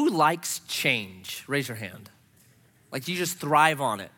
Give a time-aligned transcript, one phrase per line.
[0.00, 1.44] who likes change?
[1.46, 2.08] Raise your hand.
[2.90, 4.10] Like you just thrive on it.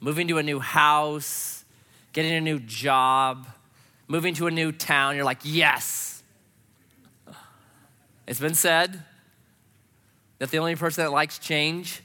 [0.00, 1.66] Moving to a new house,
[2.14, 3.46] getting a new job,
[4.08, 6.22] moving to a new town, you're like, yes.
[8.26, 9.04] It's been said
[10.38, 12.02] that the only person that likes change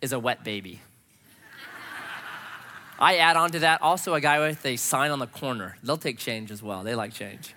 [0.00, 0.80] is a wet baby.
[3.00, 5.76] I add on to that also a guy with a sign on the corner.
[5.82, 6.84] They'll take change as well.
[6.84, 7.56] They like change.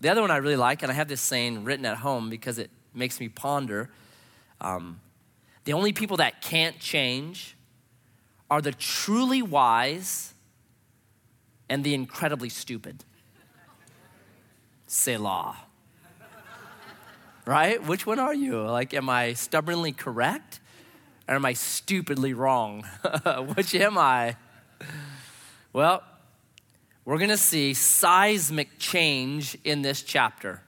[0.00, 2.60] The other one I really like, and I have this saying written at home because
[2.60, 3.90] it makes me ponder
[4.60, 5.00] um,
[5.64, 7.56] the only people that can't change
[8.50, 10.34] are the truly wise
[11.68, 13.04] and the incredibly stupid.
[14.86, 15.56] Selah.
[17.44, 17.82] Right?
[17.82, 18.62] Which one are you?
[18.62, 20.60] Like, am I stubbornly correct
[21.28, 22.84] or am I stupidly wrong?
[23.54, 24.36] Which am I?
[25.72, 26.02] Well,
[27.04, 30.62] we're going to see seismic change in this chapter.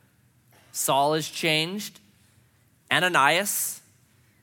[0.73, 2.01] Saul is changed.
[2.91, 3.81] Ananias,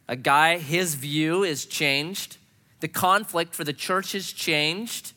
[0.08, 2.38] a guy, his view is changed.
[2.80, 5.14] The conflict for the church is changed.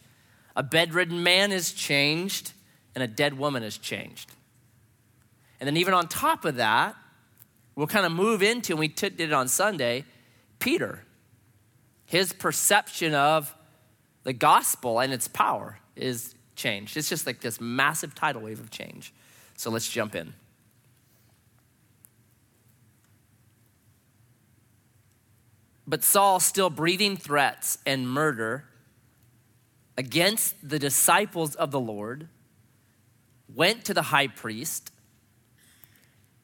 [0.57, 2.53] A bedridden man is changed.
[2.95, 4.33] And a dead woman is changed.
[5.61, 6.97] And then, even on top of that,
[7.75, 10.05] we'll kind of move into, and we did it on Sunday,
[10.59, 11.05] Peter.
[12.07, 13.55] His perception of
[14.25, 16.97] the gospel and its power is changed.
[16.97, 19.13] It's just like this massive tidal wave of change.
[19.57, 20.35] So let's jump in.
[25.89, 28.65] But Saul, still breathing threats and murder
[29.97, 32.29] against the disciples of the Lord,
[33.53, 34.93] went to the high priest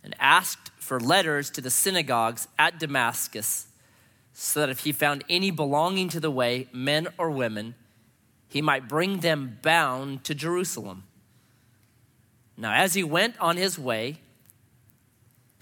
[0.02, 3.66] and asked for letters to the synagogues at Damascus,
[4.32, 7.74] so that if he found any belonging to the way, men or women,
[8.48, 11.04] he might bring them bound to Jerusalem.
[12.56, 14.20] Now, as he went on his way,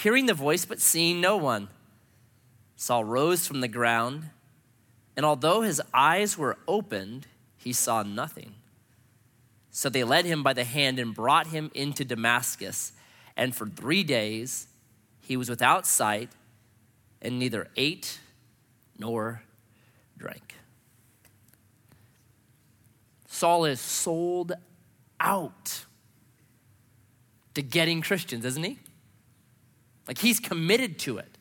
[0.00, 1.68] hearing the voice, but seeing no one.
[2.76, 4.30] Saul rose from the ground,
[5.16, 7.26] and although his eyes were opened,
[7.56, 8.54] he saw nothing.
[9.70, 12.92] So they led him by the hand and brought him into Damascus.
[13.36, 14.66] And for three days
[15.20, 16.30] he was without sight
[17.22, 18.18] and neither ate
[18.98, 19.42] nor
[20.18, 20.56] drank.
[23.28, 24.52] Saul is sold
[25.20, 25.84] out
[27.54, 28.78] to getting Christians, isn't he?
[30.10, 31.38] Like he's committed to it.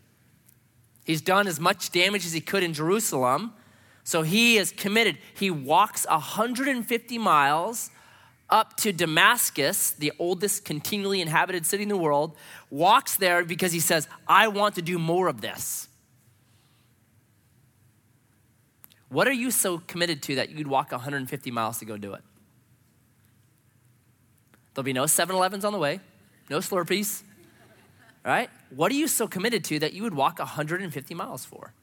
[1.03, 3.53] He's done as much damage as he could in Jerusalem.
[4.03, 5.17] So he is committed.
[5.33, 7.89] He walks 150 miles
[8.47, 12.37] up to Damascus, the oldest continually inhabited city in the world,
[12.69, 15.87] walks there because he says, I want to do more of this.
[19.07, 22.21] What are you so committed to that you'd walk 150 miles to go do it?
[24.75, 26.01] There'll be no 7 Elevens on the way,
[26.51, 27.23] no Slurpees,
[28.25, 28.49] right?
[28.69, 31.73] What are you so committed to that you would walk 150 miles for?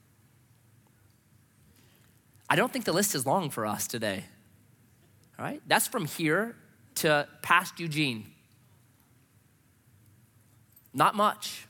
[2.49, 4.25] I don't think the list is long for us today.
[5.39, 5.61] All right?
[5.67, 6.55] That's from here
[6.97, 8.27] to past Eugene.
[10.95, 11.67] Not much.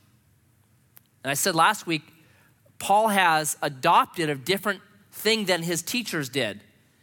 [1.25, 2.03] And I said last week,
[2.79, 6.61] Paul has adopted a different thing than his teachers did.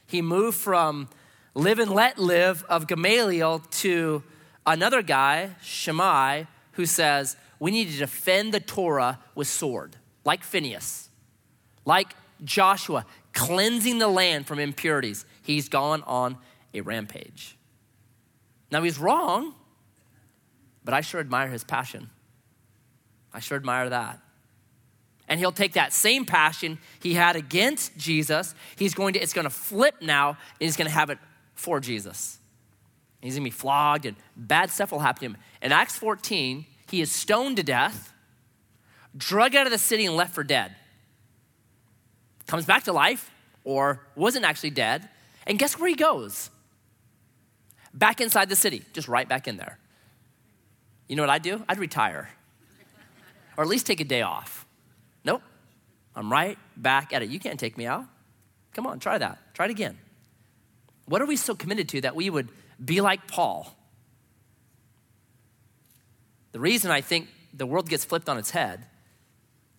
[0.08, 1.10] He moved from
[1.56, 4.24] live and let live of Gamaliel to
[4.66, 6.44] another guy, Shammai,
[6.74, 11.08] who says, we need to defend the Torah with sword, like Phineas,
[11.86, 12.14] like
[12.44, 15.26] Joshua, cleansing the land from impurities.
[15.44, 16.36] He's gone on
[16.74, 17.58] a rampage.
[18.70, 19.56] Now, he's wrong,
[20.84, 22.10] but I sure admire his passion.
[23.34, 24.20] I sure admire that.
[25.30, 29.46] And he'll take that same passion he had against Jesus, he's going to, it's going
[29.46, 31.18] to flip now, and he's going to have it
[31.54, 32.40] for Jesus.
[33.22, 35.38] He's going to be flogged, and bad stuff will happen to him.
[35.62, 38.14] In Acts 14, he is stoned to death,
[39.16, 40.76] drug out of the city, and left for dead.
[42.48, 43.32] Comes back to life,
[43.64, 45.08] or wasn't actually dead,
[45.48, 46.50] and guess where he goes?
[47.94, 49.78] Back inside the city, just right back in there.
[51.08, 51.64] You know what I'd do?
[51.68, 52.30] I'd retire,
[53.58, 54.66] or at least take a day off.
[55.24, 55.42] Nope.
[56.16, 57.30] I'm right back at it.
[57.30, 58.06] You can't take me out.
[58.74, 59.40] Come on, try that.
[59.54, 59.98] Try it again.
[61.06, 62.50] What are we so committed to that we would
[62.84, 63.76] be like Paul?
[66.54, 68.86] The reason I think the world gets flipped on its head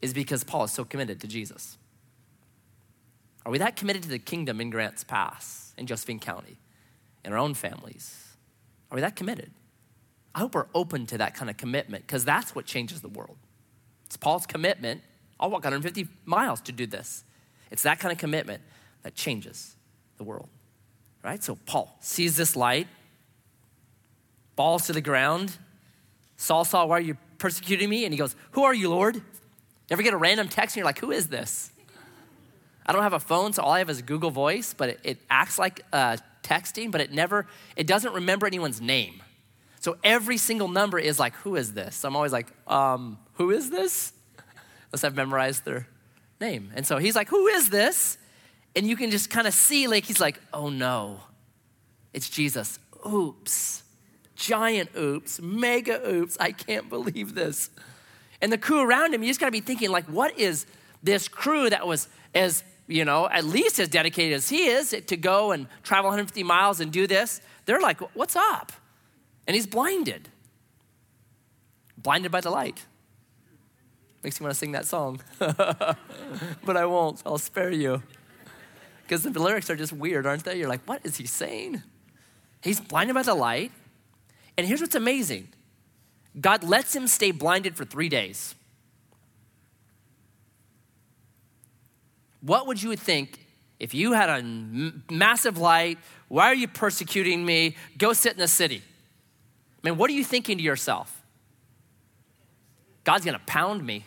[0.03, 1.79] is because Paul is so committed to Jesus.
[3.47, 6.59] Are we that committed to the kingdom in Grants Pass, in Josephine County,
[7.25, 8.37] in our own families?
[8.91, 9.51] Are we that committed?
[10.35, 13.37] I hope we're open to that kind of commitment because that's what changes the world.
[14.07, 15.03] It's Paul's commitment.
[15.39, 17.25] I'll walk 150 miles to do this.
[17.71, 18.63] It's that kind of commitment
[19.03, 19.77] that changes
[20.17, 20.49] the world,
[21.23, 21.43] right?
[21.43, 22.89] So Paul sees this light,
[24.57, 25.57] falls to the ground.
[26.37, 28.05] Saul, Saul, why are you persecuting me?
[28.05, 29.17] And he goes, Who are you, Lord?
[29.17, 29.23] You
[29.91, 31.71] ever get a random text and you're like, Who is this?
[32.87, 35.19] I don't have a phone, so all I have is Google Voice, but it, it
[35.31, 37.47] acts like uh, texting, but it never,
[37.77, 39.23] it doesn't remember anyone's name.
[39.81, 41.97] So every single number is like, Who is this?
[41.97, 44.13] So I'm always like, um, Who is this?
[44.93, 45.89] Unless I've memorized their
[46.41, 46.73] name.
[46.75, 48.19] And so he's like, Who is this?
[48.77, 51.21] And you can just kind of see, like, he's like, Oh no,
[52.13, 52.79] it's Jesus.
[53.07, 53.84] Oops.
[54.37, 56.37] Giant oops, mega oops.
[56.41, 57.71] I can't believe this.
[58.41, 60.67] And the crew around him, you just got to be thinking, like, what is
[61.03, 65.17] this crew that was as, you know, at least as dedicated as he is to
[65.17, 67.41] go and travel 150 miles and do this?
[67.65, 68.73] They're like, what's up?
[69.47, 70.29] And he's blinded.
[71.97, 72.85] Blinded by the light.
[74.23, 75.21] Makes me want to sing that song.
[75.39, 77.23] but I won't.
[77.25, 78.03] I'll spare you.
[79.03, 80.59] Because the lyrics are just weird, aren't they?
[80.59, 81.83] You're like, what is he saying?
[82.63, 83.71] He's blinded by the light.
[84.57, 85.49] And here's what's amazing
[86.41, 88.55] God lets him stay blinded for three days.
[92.41, 93.39] What would you think
[93.81, 95.99] if you had a m- massive light?
[96.29, 97.77] Why are you persecuting me?
[97.97, 98.83] Go sit in the city.
[99.83, 101.23] I mean, what are you thinking to yourself?
[103.05, 104.05] God's gonna pound me,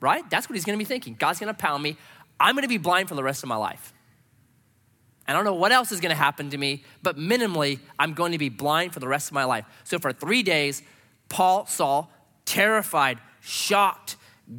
[0.00, 0.28] right?
[0.30, 1.16] That's what he's gonna be thinking.
[1.18, 1.96] God's gonna pound me.
[2.38, 3.92] I'm gonna be blind for the rest of my life.
[5.30, 8.32] I don't know what else is going to happen to me, but minimally, I'm going
[8.32, 9.64] to be blind for the rest of my life.
[9.84, 10.82] So for three days,
[11.28, 12.08] Paul saw
[12.44, 14.16] terrified, shocked,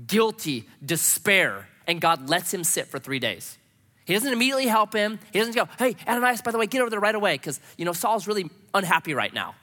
[0.08, 3.58] guilty, despair, and God lets him sit for three days.
[4.06, 5.20] He doesn't immediately help him.
[5.34, 7.84] He doesn't go, hey, Ananias, by the way, get over there right away, because, you
[7.84, 9.56] know, Saul's really unhappy right now.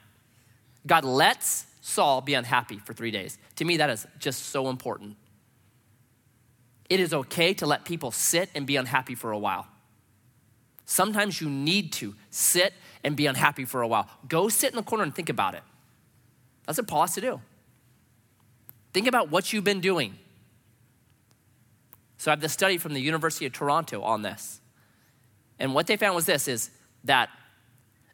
[0.85, 3.39] God lets Saul be unhappy for three days.
[3.55, 5.15] To me, that is just so important.
[6.87, 9.65] It is okay to let people sit and be unhappy for a while.
[10.89, 14.09] Sometimes you need to sit and be unhappy for a while.
[14.27, 15.61] Go sit in the corner and think about it.
[16.65, 17.39] That's what Paul has to do.
[18.91, 20.17] Think about what you've been doing.
[22.17, 24.61] So I have this study from the University of Toronto on this.
[25.59, 26.71] And what they found was this is
[27.03, 27.29] that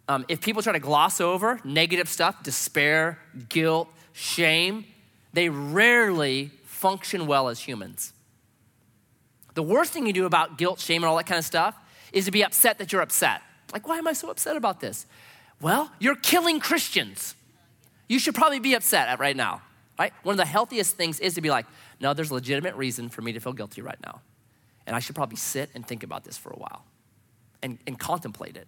[0.10, 4.84] um, if people try to gloss over negative stuff, despair, guilt, shame,
[5.32, 8.12] they rarely function well as humans.
[9.54, 11.74] The worst thing you do about guilt, shame, and all that kind of stuff
[12.16, 13.42] is to be upset that you're upset.
[13.74, 15.06] Like, why am I so upset about this?
[15.62, 17.36] Well, you're killing Christians.
[18.08, 19.62] You should probably be upset at right now,
[20.00, 20.14] right?
[20.24, 21.66] One of the healthiest things is to be like,
[22.00, 24.22] no, there's a legitimate reason for me to feel guilty right now.
[24.88, 26.86] And I should probably sit and think about this for a while
[27.62, 28.68] and, and contemplate it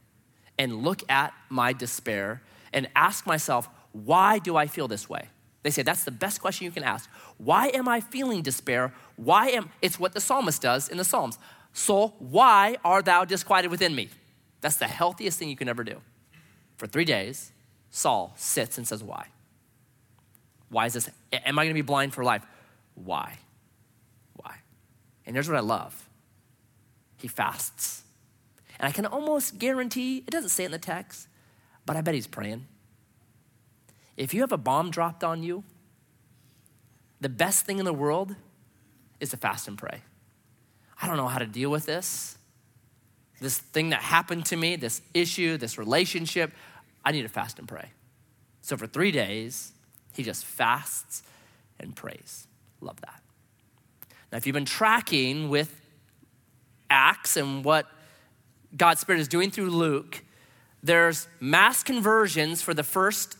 [0.57, 2.41] and look at my despair
[2.73, 5.29] and ask myself, why do I feel this way?
[5.63, 7.09] They say that's the best question you can ask.
[7.37, 8.93] Why am I feeling despair?
[9.15, 11.37] Why am it's what the psalmist does in the Psalms.
[11.77, 14.09] Soul, why art thou disquieted within me?
[14.61, 16.01] That's the healthiest thing you can ever do.
[16.77, 17.51] For three days,
[17.91, 19.27] Saul sits and says, Why?
[20.69, 21.07] Why is this?
[21.31, 22.41] Am I going to be blind for life?
[22.95, 23.37] Why?
[24.37, 24.55] Why?
[25.27, 26.09] And here's what I love
[27.15, 28.01] he fasts.
[28.79, 31.27] And I can almost guarantee, it doesn't say it in the text,
[31.85, 32.65] but I bet he's praying.
[34.17, 35.63] If you have a bomb dropped on you,
[37.21, 38.35] the best thing in the world
[39.19, 40.01] is to fast and pray.
[41.01, 42.37] I don't know how to deal with this.
[43.39, 46.51] This thing that happened to me, this issue, this relationship,
[47.05, 47.91] I need to fast and pray.
[48.61, 49.71] So for three days,
[50.13, 51.23] he just fasts
[51.79, 52.47] and prays.
[52.81, 53.21] Love that.
[54.31, 55.81] Now, if you've been tracking with
[56.89, 57.85] Acts and what
[58.75, 60.23] God's Spirit is doing through Luke,
[60.83, 63.37] there's mass conversions for the first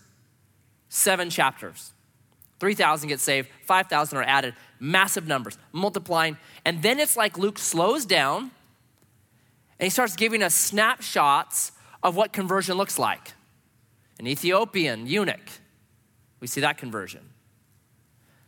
[0.89, 1.91] seven chapters.
[2.59, 6.37] 3,000 get saved, 5,000 are added, massive numbers, multiplying.
[6.65, 8.51] And then it's like Luke slows down
[9.79, 11.71] and he starts giving us snapshots
[12.03, 13.33] of what conversion looks like.
[14.19, 15.49] An Ethiopian eunuch,
[16.39, 17.21] we see that conversion.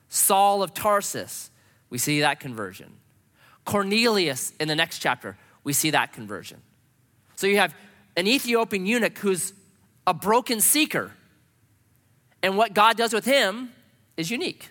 [0.08, 1.52] Saul of Tarsus,
[1.90, 2.94] we see that conversion.
[3.66, 6.62] Cornelius in the next chapter, we see that conversion.
[7.36, 7.76] So you have
[8.18, 9.54] an Ethiopian eunuch who's
[10.08, 11.12] a broken seeker.
[12.42, 13.70] And what God does with him
[14.18, 14.70] is unique.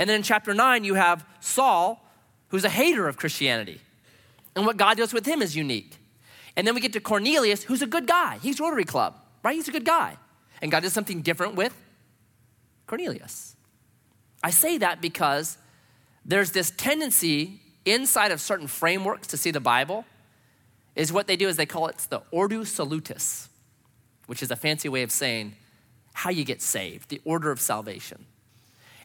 [0.00, 2.02] And then in chapter 9, you have Saul,
[2.48, 3.82] who's a hater of Christianity.
[4.56, 5.98] And what God does with him is unique.
[6.56, 8.38] And then we get to Cornelius, who's a good guy.
[8.40, 9.54] He's Rotary Club, right?
[9.54, 10.16] He's a good guy.
[10.62, 11.76] And God does something different with
[12.86, 13.56] Cornelius.
[14.42, 15.58] I say that because
[16.24, 20.06] there's this tendency inside of certain frameworks to see the Bible
[20.96, 23.50] is what they do is they call it the ordo salutis,
[24.28, 25.56] which is a fancy way of saying
[26.14, 28.24] how you get saved, the order of salvation.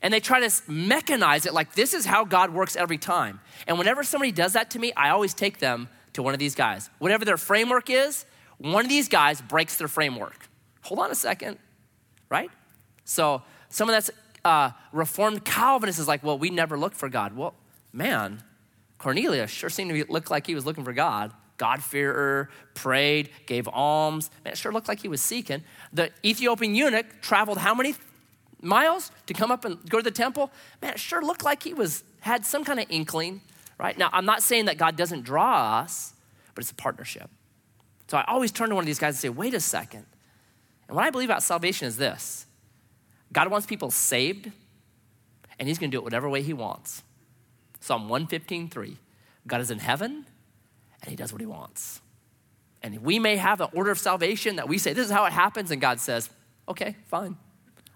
[0.02, 3.40] And they try to mechanize it like this is how God works every time.
[3.68, 6.56] And whenever somebody does that to me, I always take them to one of these
[6.56, 6.90] guys.
[7.00, 8.26] Whatever their framework is,
[8.58, 10.48] one of these guys breaks their framework.
[10.84, 11.58] Hold on a second,
[12.30, 12.50] right?
[13.04, 14.12] So someone that's
[14.44, 17.36] uh, Reformed Calvinist is like, well, we never looked for God.
[17.36, 17.56] Well,
[17.92, 18.44] man,
[18.98, 21.34] Cornelius sure seemed to look like he was looking for God.
[21.58, 24.30] God-fearer, prayed, gave alms.
[24.44, 25.64] Man, it sure looked like he was seeking.
[25.94, 27.96] The Ethiopian eunuch traveled how many
[28.66, 30.52] miles to come up and go to the temple?
[30.82, 33.42] Man, it sure looked like he was had some kind of inkling,
[33.80, 33.98] right?
[33.98, 36.14] Now, I'm not saying that God doesn't draw us,
[36.54, 37.30] but it's a partnership.
[38.08, 40.06] So I always turn to one of these guys and say, wait a second.
[40.88, 42.46] And what I believe about salvation is this
[43.32, 44.52] God wants people saved,
[45.60, 47.04] and He's going to do it whatever way He wants.
[47.80, 48.98] Psalm 115, 3.
[49.48, 50.26] God is in heaven,
[51.02, 52.02] and He does what He wants.
[52.82, 55.34] And we may have an order of salvation that we say, this is how it
[55.34, 56.30] happens, and God says,
[56.68, 57.38] okay, fine.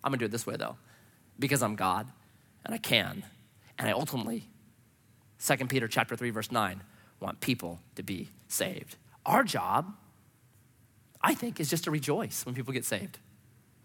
[0.04, 0.78] I'm going to do it this way, though,
[1.38, 2.08] because I'm God,
[2.66, 3.24] and I can.
[3.78, 4.50] And I ultimately,
[5.46, 6.82] 2 Peter chapter 3, verse 9,
[7.20, 8.96] want people to be saved.
[9.26, 9.94] Our job,
[11.22, 13.20] I think, is just to rejoice when people get saved.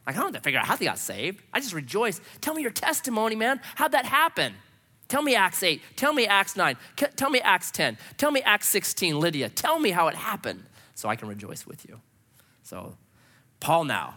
[0.06, 1.42] Like, I don't have to figure out how they got saved.
[1.52, 2.20] I just rejoice.
[2.40, 3.60] Tell me your testimony, man.
[3.74, 4.54] How'd that happen?
[5.08, 5.82] Tell me Acts 8.
[5.96, 6.76] Tell me Acts 9.
[6.96, 7.98] Tell me Acts 10.
[8.16, 9.48] Tell me Acts 16, Lydia.
[9.48, 12.00] Tell me how it happened so I can rejoice with you.
[12.62, 12.96] So,
[13.60, 14.16] Paul now,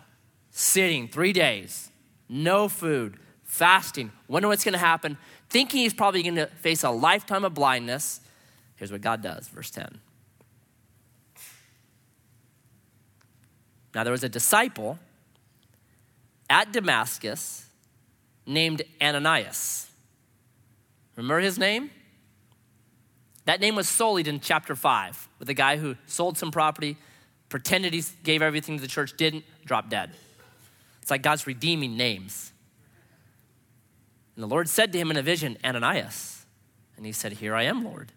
[0.58, 1.92] sitting three days,
[2.28, 5.16] no food, fasting, wondering what's going to happen,
[5.52, 8.22] thinking he's probably going to face a lifetime of blindness.
[8.76, 10.00] Here's what God does, verse 10.
[13.94, 14.98] Now, there was a disciple
[16.50, 17.68] at Damascus
[18.48, 19.92] named Ananias.
[21.16, 21.92] Remember his name?
[23.46, 26.98] That name was sullied in chapter 5 with a guy who sold some property,
[27.48, 30.10] pretended he gave everything to the church, didn't, dropped dead.
[31.08, 32.52] It's like God's redeeming names.
[34.36, 36.46] And the Lord said to him in a vision, Ananias.
[36.98, 38.12] And he said, Here I am, Lord.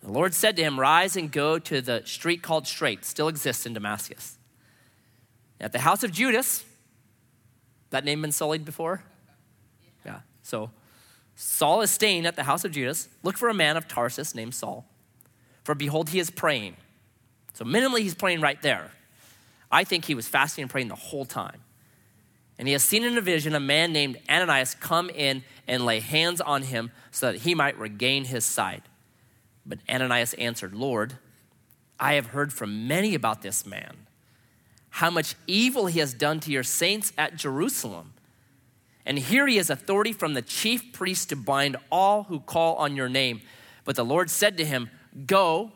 [0.00, 3.66] The Lord said to him, Rise and go to the street called Straight, still exists
[3.66, 4.36] in Damascus.
[5.60, 6.64] At the house of Judas,
[7.90, 9.04] that name been sullied before?
[10.04, 10.22] Yeah.
[10.42, 10.72] So
[11.36, 13.08] Saul is staying at the house of Judas.
[13.22, 14.84] Look for a man of Tarsus named Saul.
[15.62, 16.74] For behold, he is praying.
[17.52, 18.90] So minimally, he's praying right there.
[19.74, 21.60] I think he was fasting and praying the whole time.
[22.60, 25.98] And he has seen in a vision a man named Ananias come in and lay
[25.98, 28.84] hands on him so that he might regain his sight.
[29.66, 31.14] But Ananias answered, Lord,
[31.98, 34.06] I have heard from many about this man
[34.90, 38.12] how much evil he has done to your saints at Jerusalem.
[39.04, 42.94] And here he has authority from the chief priest to bind all who call on
[42.94, 43.40] your name.
[43.84, 44.88] But the Lord said to him,
[45.26, 45.72] Go,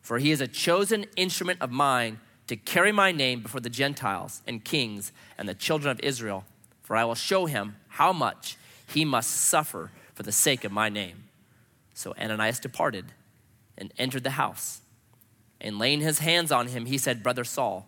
[0.00, 4.42] for he is a chosen instrument of mine to carry my name before the Gentiles
[4.46, 6.44] and kings and the children of Israel.
[6.82, 8.56] For I will show him how much
[8.86, 11.24] he must suffer for the sake of my name.
[11.94, 13.06] So Ananias departed
[13.78, 14.80] and entered the house.
[15.60, 17.86] And laying his hands on him, he said, Brother Saul,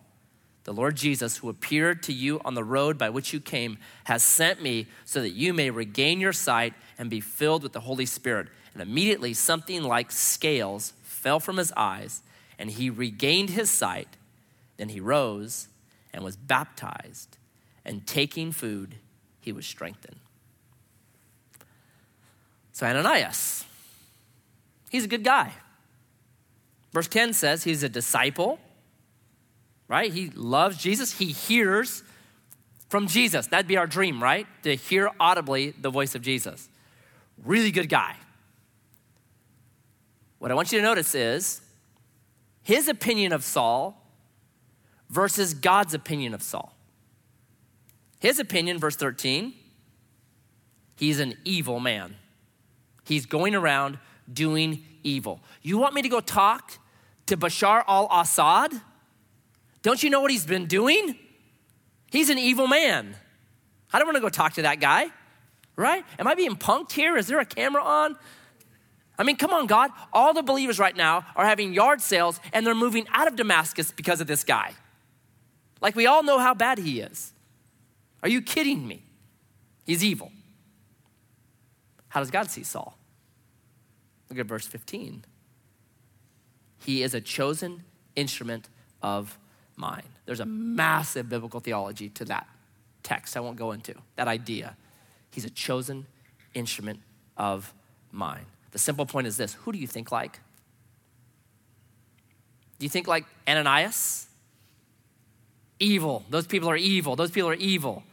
[0.63, 4.23] the Lord Jesus, who appeared to you on the road by which you came, has
[4.23, 8.05] sent me so that you may regain your sight and be filled with the Holy
[8.05, 8.47] Spirit.
[8.73, 12.21] And immediately something like scales fell from his eyes,
[12.57, 14.07] and he regained his sight.
[14.77, 15.67] Then he rose
[16.13, 17.37] and was baptized,
[17.83, 18.95] and taking food,
[19.41, 20.19] he was strengthened.
[22.71, 23.65] So, Ananias,
[24.89, 25.51] he's a good guy.
[26.93, 28.59] Verse 10 says he's a disciple
[29.87, 30.11] right?
[30.11, 31.17] He loves Jesus.
[31.17, 32.03] He hears
[32.89, 33.47] from Jesus.
[33.47, 34.47] That'd be our dream, right?
[34.63, 36.69] To hear audibly the voice of Jesus.
[37.43, 38.15] Really good guy.
[40.39, 41.61] What I want you to notice is
[42.61, 44.01] his opinion of Saul
[45.15, 46.75] versus God's opinion of Saul.
[48.19, 49.53] His opinion, verse 13,
[50.97, 52.17] he's an evil man.
[53.05, 53.97] He's going around
[54.31, 55.39] doing evil.
[55.61, 56.73] You want me to go talk
[57.27, 58.73] to Bashar al Assad?
[59.83, 61.15] Don't you know what he's been doing?
[62.11, 63.15] He's an evil man.
[63.93, 65.07] I don't want to go talk to that guy,
[65.77, 66.03] right?
[66.19, 67.15] Am I being punked here?
[67.15, 68.17] Is there a camera on?
[69.17, 69.91] I mean, come on, God.
[70.11, 73.93] All the believers right now are having yard sales and they're moving out of Damascus
[73.93, 74.73] because of this guy.
[75.81, 77.33] Like we all know how bad he is.
[78.23, 79.03] Are you kidding me?
[79.85, 80.31] He's evil.
[82.07, 82.97] How does God see Saul?
[84.29, 85.25] Look at verse 15.
[86.83, 87.83] He is a chosen
[88.15, 88.69] instrument
[89.01, 89.37] of
[89.75, 90.03] mine.
[90.25, 92.47] There's a massive biblical theology to that
[93.03, 94.75] text I won't go into, that idea.
[95.31, 96.07] He's a chosen
[96.53, 97.01] instrument
[97.37, 97.73] of
[98.11, 98.45] mine.
[98.71, 100.39] The simple point is this who do you think like?
[102.79, 104.27] Do you think like Ananias?
[105.79, 106.23] Evil.
[106.29, 107.15] Those people are evil.
[107.15, 108.03] Those people are evil.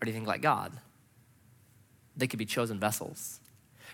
[0.00, 0.72] Or do you think like God?
[2.16, 3.40] They could be chosen vessels.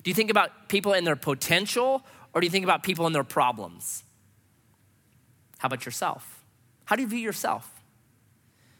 [0.03, 3.13] Do you think about people in their potential or do you think about people in
[3.13, 4.05] their problems?
[5.59, 6.43] How about yourself?
[6.85, 7.71] How do you view yourself?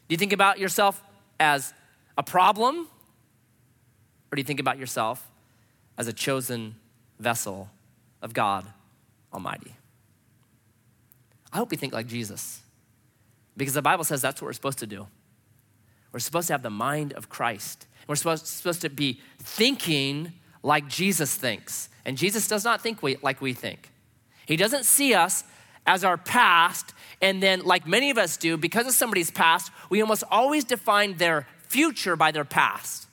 [0.07, 1.01] Do you think about yourself
[1.39, 1.73] as
[2.17, 2.87] a problem
[4.31, 5.27] or do you think about yourself
[5.97, 6.75] as a chosen
[7.19, 7.69] vessel
[8.21, 8.65] of God
[9.33, 9.75] Almighty?
[11.53, 12.61] I hope you think like Jesus
[13.57, 15.07] because the Bible says that's what we're supposed to do.
[16.11, 17.87] We're supposed to have the mind of Christ.
[18.07, 21.89] We're supposed, supposed to be thinking like Jesus thinks.
[22.05, 23.91] And Jesus does not think we, like we think.
[24.45, 25.43] He doesn't see us
[25.85, 30.01] as our past, and then, like many of us do, because of somebody's past, we
[30.01, 33.07] almost always define their future by their past.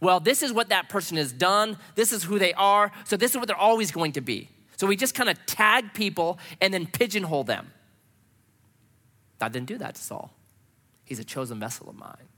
[0.00, 3.32] Well, this is what that person has done, this is who they are, so this
[3.32, 4.48] is what they're always going to be.
[4.76, 7.72] So we just kind of tag people and then pigeonhole them.
[9.42, 10.32] God didn't do that to Saul.
[11.04, 12.28] He's a chosen vessel of mine.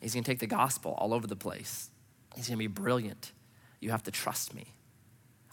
[0.00, 1.90] He's going to take the gospel all over the place.
[2.36, 3.32] He's going to be brilliant.
[3.80, 4.66] You have to trust me.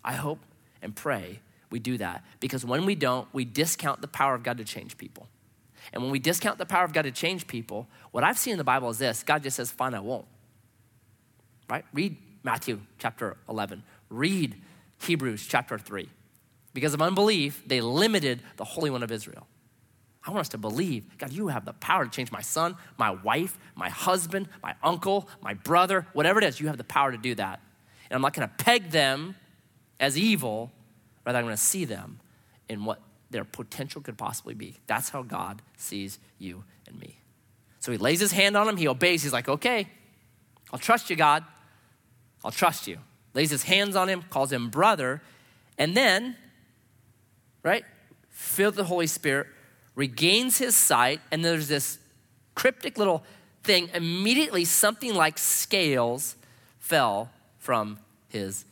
[0.04, 0.38] I hope
[0.84, 1.40] and pray
[1.72, 5.00] we do that because when we don't, we discount the power of God to change
[5.00, 5.28] people.
[5.92, 8.60] And when we discount the power of God to change people, what I've seen in
[8.60, 10.28] the Bible is this God just says, Fine, I won't.
[11.68, 11.86] Right?
[11.92, 14.62] Read Matthew chapter 11, read
[15.02, 16.08] Hebrews chapter 3.
[16.76, 19.48] Because of unbelief, they limited the Holy One of Israel.
[20.30, 23.10] I want us to believe, God, you have the power to change my son, my
[23.10, 27.18] wife, my husband, my uncle, my brother, whatever it is, you have the power to
[27.18, 27.60] do that.
[28.10, 29.36] And I'm not going to peg them
[30.00, 30.72] as evil,
[31.26, 32.20] rather, I'm going to see them
[32.70, 34.76] in what their potential could possibly be.
[34.86, 37.18] That's how God sees you and me.
[37.80, 39.24] So he lays his hand on him, he obeys.
[39.24, 39.88] He's like, okay,
[40.72, 41.44] I'll trust you, God.
[42.46, 43.00] I'll trust you.
[43.34, 45.24] Lays his hands on him, calls him brother,
[45.80, 46.36] and then,
[47.64, 47.84] right,
[48.30, 49.48] filled the Holy Spirit,
[50.00, 52.00] regains his sight, and there's this
[52.56, 53.22] cryptic little
[53.64, 53.90] thing.
[53.94, 56.38] Immediately, something like scales
[56.80, 58.64] fell from his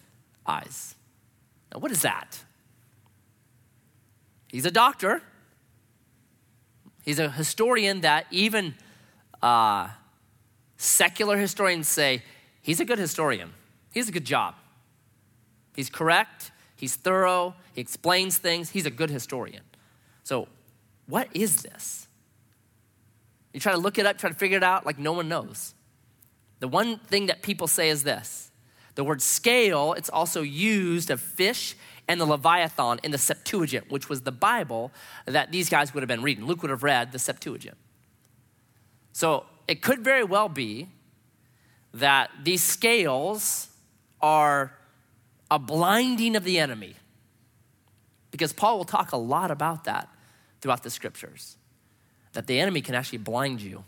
[0.45, 0.95] eyes.
[1.73, 2.39] Now, what is that?
[4.47, 5.21] He's a doctor.
[7.03, 8.75] He's a historian that even
[9.41, 9.89] uh,
[10.77, 12.23] secular historians say
[12.61, 13.51] he's a good historian.
[13.91, 14.55] He's a good job.
[15.75, 19.63] He's correct, he's thorough, he explains things, he's a good historian.
[20.23, 20.47] So,
[21.07, 22.07] what is this?
[23.53, 25.73] You try to look it up, try to figure it out, like no one knows.
[26.59, 28.51] The one thing that people say is this
[28.95, 31.75] the word scale, it's also used of fish
[32.07, 34.91] and the Leviathan in the Septuagint, which was the Bible
[35.25, 36.45] that these guys would have been reading.
[36.45, 37.77] Luke would have read the Septuagint.
[39.13, 40.87] So it could very well be
[41.93, 43.67] that these scales
[44.21, 44.73] are
[45.51, 46.95] a blinding of the enemy.
[48.31, 50.09] Because Paul will talk a lot about that
[50.61, 51.57] throughout the scriptures
[52.33, 53.83] that the enemy can actually blind you.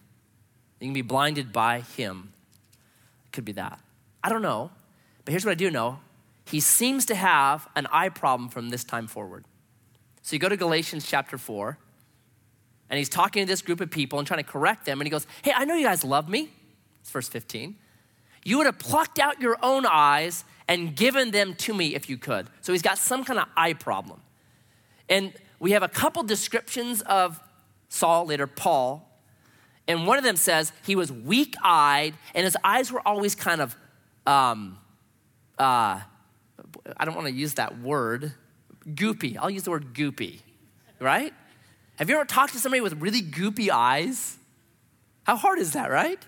[0.79, 2.33] You can be blinded by him.
[3.25, 3.79] It could be that.
[4.23, 4.71] I don't know,
[5.23, 5.99] but here's what I do know
[6.45, 9.45] he seems to have an eye problem from this time forward.
[10.23, 11.77] So you go to Galatians chapter 4,
[12.89, 15.11] and he's talking to this group of people and trying to correct them, and he
[15.11, 16.49] goes, Hey, I know you guys love me.
[17.01, 17.75] It's verse 15.
[18.43, 22.17] You would have plucked out your own eyes and given them to me if you
[22.17, 22.47] could.
[22.61, 24.21] So he's got some kind of eye problem.
[25.07, 27.39] And we have a couple descriptions of
[27.89, 29.09] Saul, later Paul,
[29.87, 33.59] and one of them says he was weak eyed and his eyes were always kind
[33.59, 33.75] of,
[34.27, 34.77] um,
[35.57, 35.99] uh,
[36.95, 38.33] I don't want to use that word,
[38.87, 39.35] goopy.
[39.39, 40.41] I'll use the word goopy,
[40.99, 41.33] right?
[41.95, 44.37] Have you ever talked to somebody with really goopy eyes?
[45.23, 46.19] How hard is that, right?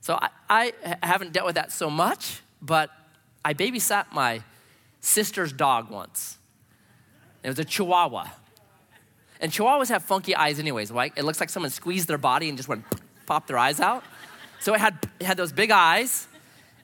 [0.00, 2.90] So I, I haven't dealt with that so much, but
[3.44, 4.42] I babysat my
[5.00, 6.36] sister's dog once.
[7.42, 8.28] It was a chihuahua.
[9.40, 11.12] And chihuahuas have funky eyes, anyways, right?
[11.16, 12.84] It looks like someone squeezed their body and just went
[13.26, 14.04] pop their eyes out.
[14.60, 16.28] So it had, it had those big eyes,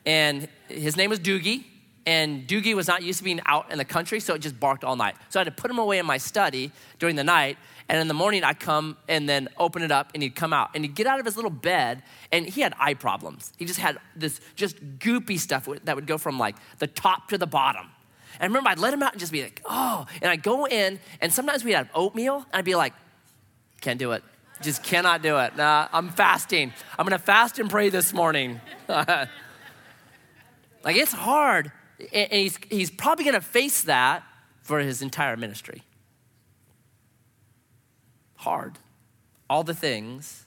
[0.06, 1.64] and his name was Doogie.
[2.06, 4.84] And Doogie was not used to being out in the country, so it just barked
[4.84, 5.16] all night.
[5.28, 7.58] So I had to put him away in my study during the night.
[7.88, 10.70] And in the morning, I'd come and then open it up, and he'd come out.
[10.74, 13.52] And he'd get out of his little bed, and he had eye problems.
[13.58, 17.38] He just had this just goopy stuff that would go from like the top to
[17.38, 17.88] the bottom.
[18.36, 20.06] And I remember I'd let him out and just be like, oh.
[20.20, 22.92] And I'd go in, and sometimes we'd have oatmeal, and I'd be like,
[23.80, 24.22] can't do it.
[24.62, 25.56] Just cannot do it.
[25.56, 26.72] Nah, I'm fasting.
[26.98, 28.60] I'm gonna fast and pray this morning.
[28.88, 29.28] like,
[30.86, 31.72] it's hard.
[32.12, 34.22] And he's, he's probably gonna face that
[34.62, 35.82] for his entire ministry.
[38.36, 38.78] Hard.
[39.48, 40.46] All the things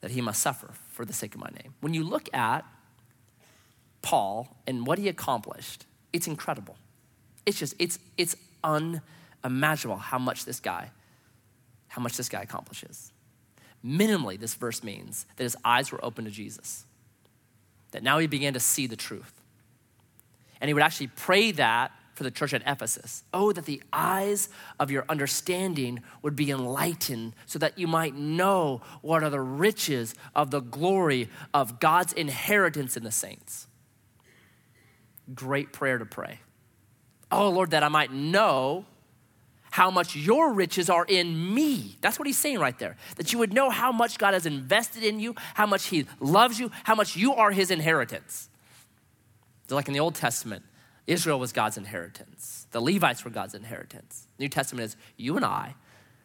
[0.00, 1.74] that he must suffer for the sake of my name.
[1.80, 2.64] When you look at
[4.02, 6.76] Paul and what he accomplished, it's incredible.
[7.46, 10.90] It's just, it's, it's unimaginable how much this guy,
[11.88, 13.12] how much this guy accomplishes.
[13.84, 16.84] Minimally, this verse means that his eyes were open to Jesus,
[17.92, 19.40] that now he began to see the truth.
[20.60, 23.24] And he would actually pray that for the church at Ephesus.
[23.32, 28.82] Oh, that the eyes of your understanding would be enlightened so that you might know
[29.00, 33.68] what are the riches of the glory of God's inheritance in the saints.
[35.34, 36.40] Great prayer to pray.
[37.30, 38.84] Oh, Lord, that I might know
[39.70, 41.96] how much your riches are in me.
[42.00, 42.96] That's what he's saying right there.
[43.16, 46.58] That you would know how much God has invested in you, how much he loves
[46.58, 48.48] you, how much you are his inheritance.
[49.68, 50.64] Like in the Old Testament,
[51.06, 52.66] Israel was God's inheritance.
[52.72, 54.26] The Levites were God's inheritance.
[54.38, 55.74] New Testament is you and I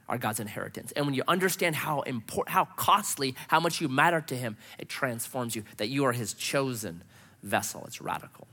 [0.07, 0.91] are God's inheritance.
[0.95, 4.89] And when you understand how important, how costly, how much you matter to Him, it
[4.89, 7.03] transforms you that you are His chosen
[7.43, 7.83] vessel.
[7.85, 8.47] It's radical.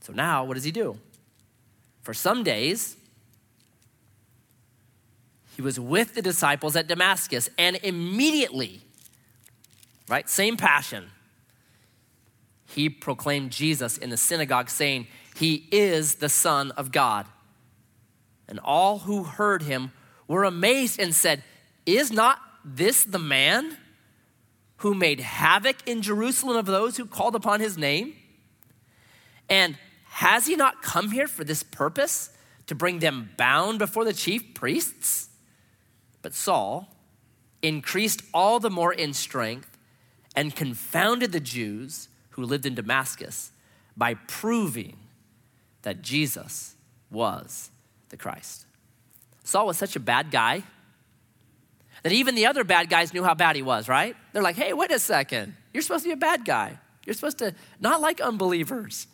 [0.00, 0.98] So now, what does He do?
[2.08, 2.96] For some days,
[5.54, 8.80] He was with the disciples at Damascus, and immediately,
[10.08, 11.10] right, same passion
[12.64, 17.26] he proclaimed Jesus in the synagogue, saying, He is the Son of God.
[18.48, 19.92] And all who heard him
[20.26, 21.44] were amazed and said,
[21.84, 23.76] Is not this the man
[24.78, 28.14] who made havoc in Jerusalem of those who called upon his name?
[29.50, 29.76] And
[30.18, 32.30] has he not come here for this purpose,
[32.66, 35.28] to bring them bound before the chief priests?
[36.22, 36.88] But Saul
[37.62, 39.78] increased all the more in strength
[40.34, 43.52] and confounded the Jews who lived in Damascus
[43.96, 44.96] by proving
[45.82, 46.74] that Jesus
[47.12, 47.70] was
[48.08, 48.66] the Christ.
[49.44, 50.64] Saul was such a bad guy
[52.02, 54.16] that even the other bad guys knew how bad he was, right?
[54.32, 55.54] They're like, hey, wait a second.
[55.72, 56.76] You're supposed to be a bad guy.
[57.06, 59.06] You're supposed to not like unbelievers.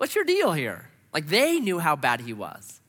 [0.00, 0.88] What's your deal here?
[1.12, 2.80] Like they knew how bad he was.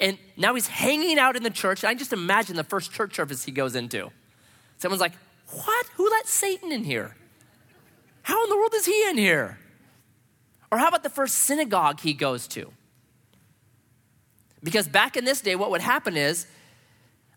[0.00, 1.84] And now he's hanging out in the church.
[1.84, 4.10] I just imagine the first church service he goes into.
[4.78, 5.12] Someone's like,
[5.50, 5.86] What?
[5.96, 7.14] Who let Satan in here?
[8.22, 9.58] How in the world is he in here?
[10.72, 12.72] Or how about the first synagogue he goes to?
[14.62, 16.46] Because back in this day, what would happen is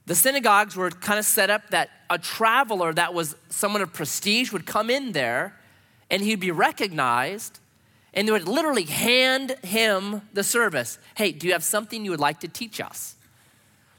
[0.06, 4.54] the synagogues were kind of set up that a traveler that was someone of prestige
[4.54, 5.60] would come in there
[6.10, 7.60] and he'd be recognized
[8.18, 10.98] and they would literally hand him the service.
[11.16, 13.16] Hey, do you have something you would like to teach us?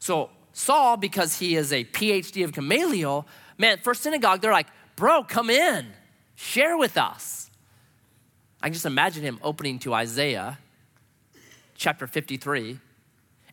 [0.01, 3.29] So Saul, because he is a PhD of Gamaliel,
[3.59, 5.87] man, first synagogue, they're like, bro, come in.
[6.35, 7.49] Share with us.
[8.61, 10.59] I can just imagine him opening to Isaiah
[11.77, 12.81] chapter 53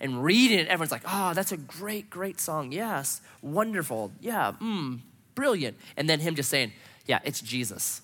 [0.02, 0.68] and reading it.
[0.68, 2.72] Everyone's like, oh, that's a great, great song.
[2.72, 4.12] Yes, wonderful.
[4.20, 5.00] Yeah, mm,
[5.36, 5.78] brilliant.
[5.96, 6.74] And then him just saying,
[7.06, 8.02] yeah, it's Jesus.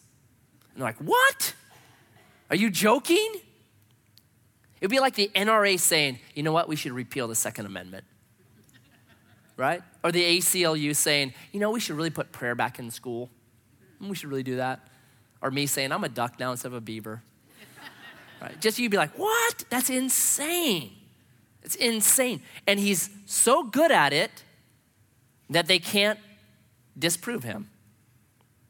[0.76, 1.56] And they're like, what?
[2.52, 3.32] Are you joking?
[4.82, 7.66] It would be like the NRA saying, you know what, we should repeal the Second
[7.66, 8.04] Amendment.
[9.56, 9.82] Right?
[10.04, 13.30] Or the ACLU saying, you know, we should really put prayer back in school.
[14.02, 14.82] We should really do that.
[15.42, 17.24] Or me saying, I'm a duck now instead of a beaver.
[18.42, 18.60] right?
[18.60, 19.64] Just you'd be like, what?
[19.70, 20.92] That's insane.
[21.64, 22.42] It's insane.
[22.68, 24.44] And he's so good at it
[25.50, 26.20] that they can't
[26.98, 27.70] disprove him.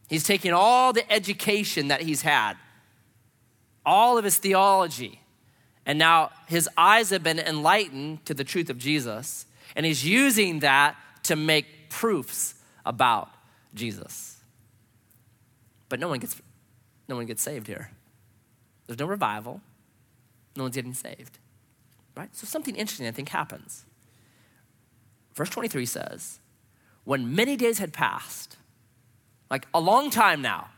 [0.10, 2.56] He's taking all the education that he's had,
[3.86, 5.22] all of his theology,
[5.86, 10.60] and now his eyes have been enlightened to the truth of Jesus, and he's using
[10.60, 13.30] that to make proofs about
[13.74, 14.40] Jesus.
[15.90, 16.42] But no one gets,
[17.08, 17.92] no one gets saved here.
[18.88, 19.62] There's no revival.
[20.56, 21.38] No one's getting saved.
[22.16, 22.36] Right?
[22.36, 23.86] So something interesting, I think, happens.
[25.34, 26.40] Verse 23 says,
[27.04, 28.58] When many days had passed,
[29.50, 30.70] like a long time now.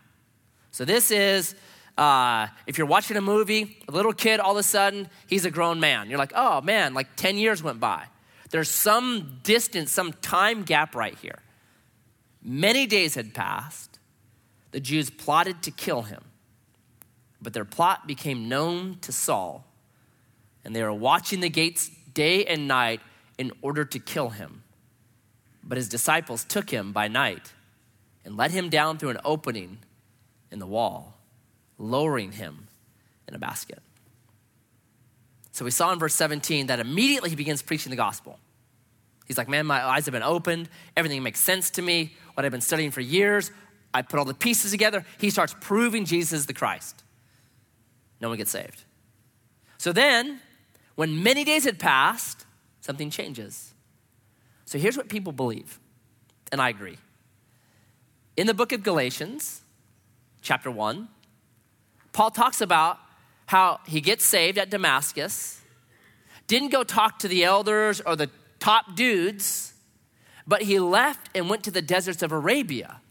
[0.72, 1.56] So this is,
[1.98, 5.52] uh, if you're watching a movie, a little kid, all of a sudden, he's a
[5.52, 6.10] grown man.
[6.10, 8.06] You're like, oh man, like 10 years went by.
[8.50, 11.40] There's some distance, some time gap right here.
[12.42, 13.94] Many days had passed
[14.74, 16.24] the Jews plotted to kill him.
[17.42, 19.66] But their plot became known to Saul,
[20.66, 23.00] and they were watching the gates day and night
[23.38, 24.64] in order to kill him.
[25.64, 27.54] But his disciples took him by night
[28.26, 29.80] and let him down through an opening
[30.52, 31.13] in the wall,
[31.78, 32.68] lowering him
[33.28, 33.80] in a basket.
[35.52, 38.40] So we saw in verse 17 that immediately he begins preaching the gospel.
[39.26, 40.68] He's like, Man, my eyes have been opened.
[40.98, 42.14] Everything makes sense to me.
[42.34, 43.52] What I've been studying for years,
[43.94, 45.06] I put all the pieces together.
[45.20, 47.04] He starts proving Jesus is the Christ.
[48.20, 48.84] No one gets saved.
[49.78, 50.40] So then,
[50.96, 52.46] when many days had passed,
[52.82, 53.74] something changes.
[54.66, 55.80] So here's what people believe,
[56.52, 56.98] and I agree.
[58.36, 59.62] In the book of Galatians,
[60.42, 61.08] chapter 1,
[62.14, 63.00] Paul talks about
[63.48, 65.62] how he gets saved at Damascus,
[66.48, 69.74] didn't go talk to the elders or the top dudes,
[70.48, 73.02] but he left and went to the deserts of Arabia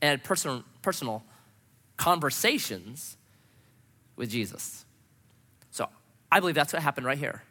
[0.00, 1.24] and personal, personal
[1.96, 3.16] conversations
[4.16, 4.84] with Jesus.
[5.70, 5.88] So
[6.30, 7.42] I believe that's what happened right here.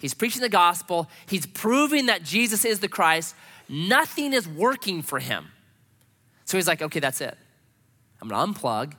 [0.00, 3.34] He's preaching the gospel, he's proving that Jesus is the Christ.
[3.66, 5.46] Nothing is working for him.
[6.44, 7.38] So he's like, okay, that's it.
[8.20, 8.92] I'm gonna unplug.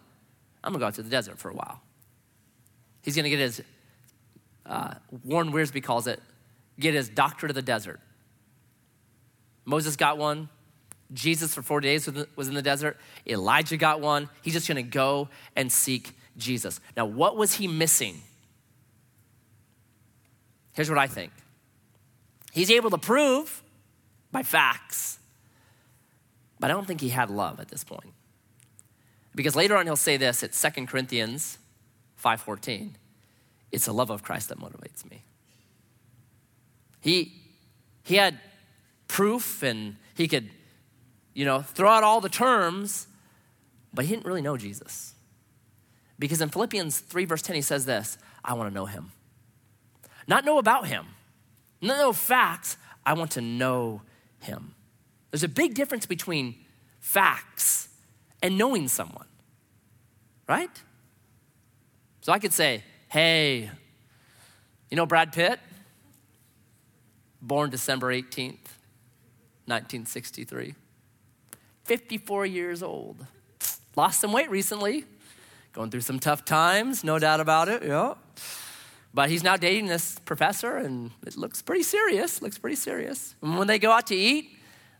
[0.65, 1.80] I'm gonna go out to the desert for a while.
[3.04, 3.62] He's gonna get his,
[4.65, 6.19] uh, Warren Wiersbe calls it,
[6.80, 7.99] get his doctorate of the desert.
[9.63, 10.49] Moses got one.
[11.13, 12.97] Jesus for 40 days was in the desert.
[13.28, 14.28] Elijah got one.
[14.41, 16.80] He's just gonna go and seek Jesus.
[16.97, 18.21] Now, what was he missing?
[20.73, 21.32] Here's what I think
[22.54, 23.62] he's able to prove
[24.32, 25.19] by facts,
[26.60, 28.14] but I don't think he had love at this point.
[29.35, 31.57] Because later on he'll say this at 2 Corinthians
[32.23, 32.95] 5:14.
[33.71, 35.23] It's the love of Christ that motivates me.
[37.01, 37.43] He
[38.03, 38.39] he had
[39.07, 40.49] proof and he could
[41.33, 43.07] you know throw out all the terms,
[43.93, 45.13] but he didn't really know Jesus.
[46.17, 49.11] Because in Philippians 3, verse 10, he says this I want to know him.
[50.27, 51.05] Not know about him,
[51.81, 52.77] not know facts.
[53.05, 54.01] I want to know
[54.39, 54.73] him.
[55.29, 56.55] There's a big difference between
[56.99, 57.89] facts
[58.45, 59.25] and knowing someone,
[60.47, 60.69] right?
[62.21, 63.71] So I could say, hey,
[64.91, 65.60] you know Brad Pitt?
[67.41, 68.69] Born December 18th,
[69.65, 70.75] 1963.
[71.86, 73.25] 54 years old.
[73.95, 75.05] Lost some weight recently.
[75.73, 78.13] Going through some tough times, no doubt about it, yeah.
[79.12, 82.43] But he's now dating this professor, and it looks pretty serious.
[82.43, 83.34] Looks pretty serious.
[83.41, 84.54] And when they go out to eat,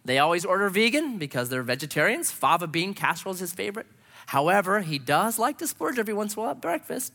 [0.06, 2.32] they always order vegan because they're vegetarians.
[2.32, 3.88] Fava bean casserole is his favorite.
[4.28, 7.14] However, he does like to splurge every once in a while at breakfast.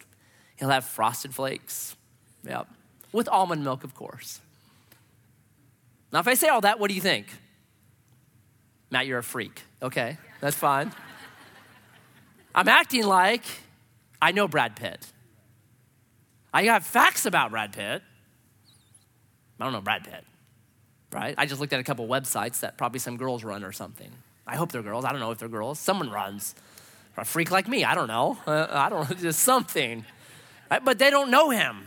[0.56, 1.96] He'll have frosted flakes,
[2.44, 2.68] yep,
[3.12, 4.40] with almond milk, of course.
[6.12, 7.26] Now, if I say all that, what do you think?
[8.90, 9.62] Matt, you're a freak.
[9.80, 10.92] Okay, that's fine.
[12.54, 13.44] I'm acting like
[14.20, 15.06] I know Brad Pitt.
[16.52, 18.02] I have facts about Brad Pitt.
[19.60, 20.24] I don't know Brad Pitt,
[21.12, 21.34] right?
[21.36, 24.10] I just looked at a couple websites that probably some girls run or something.
[24.46, 25.04] I hope they're girls.
[25.04, 25.78] I don't know if they're girls.
[25.78, 26.54] Someone runs.
[27.16, 28.38] a freak like me, I don't know.
[28.46, 30.04] Uh, I don't know, just something.
[30.70, 30.84] Right?
[30.84, 31.86] But they don't know him.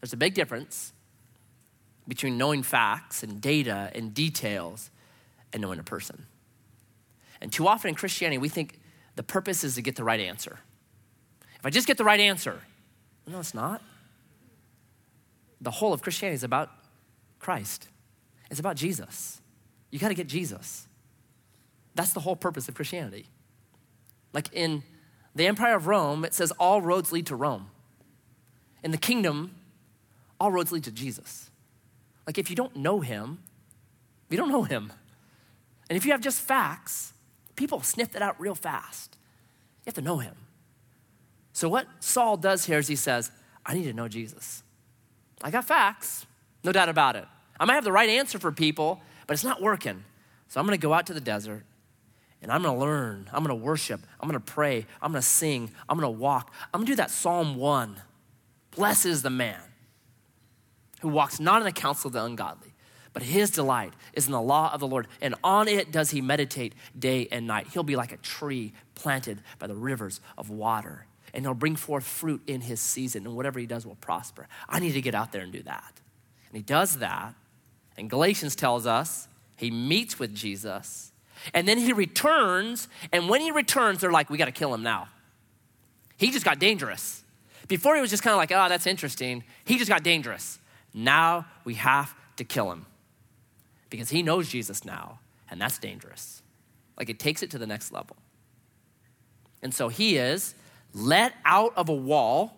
[0.00, 0.92] There's a big difference
[2.06, 4.90] between knowing facts and data and details
[5.52, 6.26] and knowing a person.
[7.40, 8.78] And too often in Christianity, we think
[9.16, 10.58] the purpose is to get the right answer.
[11.58, 12.60] If I just get the right answer,
[13.26, 13.82] no, it's not.
[15.60, 16.70] The whole of Christianity is about
[17.44, 17.88] Christ,
[18.50, 19.40] it's about Jesus.
[19.90, 20.88] You got to get Jesus.
[21.94, 23.26] That's the whole purpose of Christianity.
[24.32, 24.82] Like in
[25.34, 27.70] the Empire of Rome, it says all roads lead to Rome.
[28.82, 29.54] In the kingdom,
[30.40, 31.50] all roads lead to Jesus.
[32.26, 33.38] Like if you don't know him,
[34.28, 34.92] you don't know him.
[35.88, 37.14] And if you have just facts,
[37.56, 39.16] People sniff that out real fast.
[39.84, 40.34] You have to know him.
[41.52, 43.30] So, what Saul does here is he says,
[43.64, 44.62] I need to know Jesus.
[45.42, 46.26] I got facts,
[46.64, 47.26] no doubt about it.
[47.58, 50.04] I might have the right answer for people, but it's not working.
[50.48, 51.64] So, I'm gonna go out to the desert
[52.44, 53.26] and I'm gonna learn.
[53.32, 54.02] I'm gonna worship.
[54.20, 54.86] I'm gonna pray.
[55.00, 55.70] I'm gonna sing.
[55.88, 56.52] I'm gonna walk.
[56.72, 57.96] I'm gonna do that Psalm 1.
[58.76, 59.60] Blessed is the man
[61.00, 62.74] who walks not in the counsel of the ungodly,
[63.14, 66.20] but his delight is in the law of the Lord, and on it does he
[66.20, 67.68] meditate day and night.
[67.72, 72.04] He'll be like a tree planted by the rivers of water, and he'll bring forth
[72.04, 74.48] fruit in his season, and whatever he does will prosper.
[74.68, 76.00] I need to get out there and do that.
[76.48, 77.34] And he does that,
[77.96, 81.12] and Galatians tells us he meets with Jesus,
[81.52, 84.82] and then he returns, and when he returns, they're like, we got to kill him
[84.82, 85.08] now.
[86.16, 87.22] He just got dangerous.
[87.68, 89.44] Before he was just kind of like, oh, that's interesting.
[89.64, 90.58] He just got dangerous.
[90.92, 92.86] Now we have to kill him
[93.90, 95.18] because he knows Jesus now,
[95.50, 96.42] and that's dangerous.
[96.98, 98.16] Like it takes it to the next level.
[99.62, 100.54] And so he is
[100.92, 102.56] let out of a wall.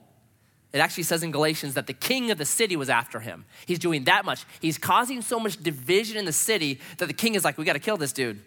[0.73, 3.45] It actually says in Galatians that the king of the city was after him.
[3.65, 4.45] He's doing that much.
[4.61, 7.75] He's causing so much division in the city that the king is like, we got
[7.75, 8.43] to kill this dude.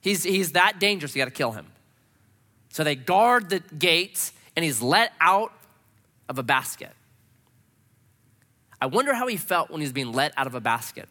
[0.00, 1.66] He's, he's that dangerous, you got to kill him.
[2.68, 5.52] So they guard the gates, and he's let out
[6.28, 6.90] of a basket.
[8.80, 11.08] I wonder how he felt when he's being let out of a basket.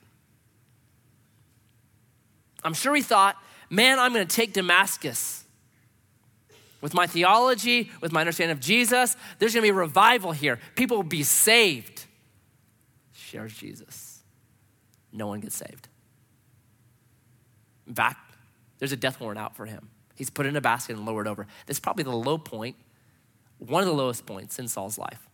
[2.64, 3.36] I'm sure he thought,
[3.70, 5.43] man, I'm going to take Damascus.
[6.84, 10.60] With my theology, with my understanding of Jesus, there's going to be revival here.
[10.76, 12.04] People will be saved.
[13.14, 14.22] Shares Jesus.
[15.14, 15.88] No one gets saved.
[17.88, 18.36] In fact,
[18.80, 19.92] there's a death warrant out for him.
[20.16, 21.48] He's put in a basket and lowered over.
[21.68, 22.76] That's probably the low point,
[23.60, 25.30] one of the lowest points in Saul's life.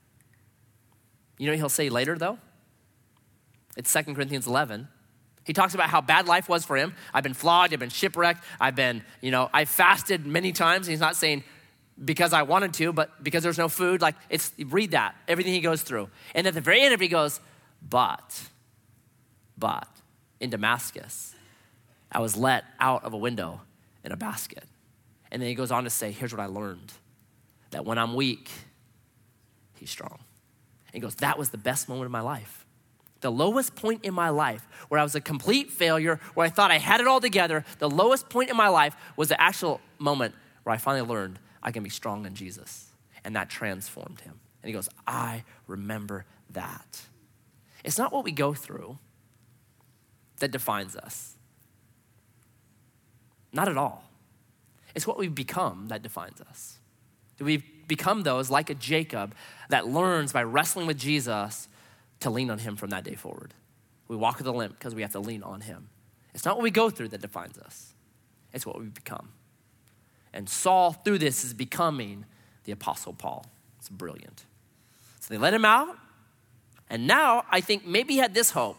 [1.40, 2.38] You know what he'll say later, though?
[3.76, 4.88] It's 2 Corinthians 11.
[5.46, 6.94] He talks about how bad life was for him.
[7.14, 10.86] I've been flogged, I've been shipwrecked, I've been, you know, I've fasted many times.
[10.86, 11.44] He's not saying
[12.04, 14.02] because I wanted to, but because there's no food.
[14.02, 16.10] Like, it's, read that, everything he goes through.
[16.36, 17.40] And at the very end of it, he goes,
[17.88, 18.42] but,
[19.58, 19.88] but,
[20.40, 21.36] in Damascus,
[22.12, 23.62] I was let out of a window
[24.04, 24.64] in a basket.
[25.32, 26.94] And then he goes on to say, here's what I learned
[27.72, 28.50] that when I'm weak,
[29.76, 30.18] he's strong.
[30.88, 32.66] And he goes, that was the best moment of my life.
[33.22, 36.72] The lowest point in my life where I was a complete failure, where I thought
[36.72, 40.36] I had it all together, the lowest point in my life was the actual moment
[40.64, 42.88] where I finally learned I can be strong in Jesus.
[43.24, 44.40] And that transformed him.
[44.64, 47.02] And he goes, I remember that.
[47.84, 48.98] It's not what we go through
[50.40, 51.36] that defines us.
[53.52, 54.04] Not at all.
[54.96, 56.80] It's what we become that defines us.
[57.38, 59.34] Do we become those like a Jacob
[59.70, 61.68] that learns by wrestling with Jesus
[62.22, 63.54] to lean on him from that day forward?
[64.08, 65.90] We walk with a limp because we have to lean on him.
[66.34, 67.94] It's not what we go through that defines us,
[68.54, 69.30] it's what we become.
[70.32, 72.26] And Saul, through this, is becoming
[72.66, 73.46] the Apostle Paul.
[73.80, 74.46] It's brilliant.
[75.20, 75.98] So they let him out.
[76.90, 78.78] And now I think maybe he had this hope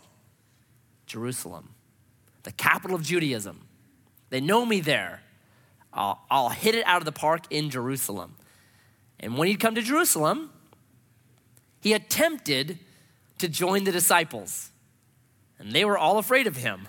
[1.06, 1.70] Jerusalem,
[2.44, 3.66] the capital of Judaism.
[4.30, 5.22] They know me there.
[5.92, 8.36] I'll, I'll hit it out of the park in Jerusalem.
[9.18, 10.50] And when he'd come to Jerusalem,
[11.80, 12.78] he attempted
[13.40, 14.70] to join the disciples.
[15.58, 16.88] And they were all afraid of him.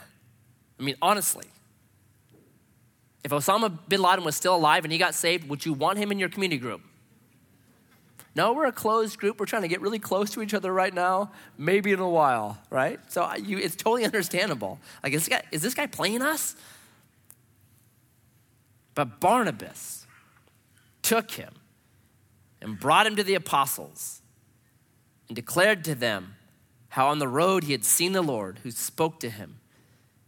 [0.80, 1.46] I mean, honestly.
[3.24, 6.12] If Osama bin Laden was still alive and he got saved, would you want him
[6.12, 6.82] in your community group?
[8.34, 9.40] No, we're a closed group.
[9.40, 12.58] We're trying to get really close to each other right now, maybe in a while,
[12.70, 13.00] right?
[13.12, 14.80] So you, it's totally understandable.
[15.04, 16.56] Like, is this, guy, is this guy playing us?
[18.96, 20.08] But Barnabas
[21.02, 21.54] took him
[22.62, 24.22] and brought him to the apostles
[25.28, 26.36] and declared to them
[26.91, 29.60] how on the road he had seen the Lord who spoke to him,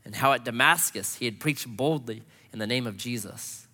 [0.05, 2.23] and how at Damascus he had preached boldly
[2.53, 3.67] in the name of Jesus.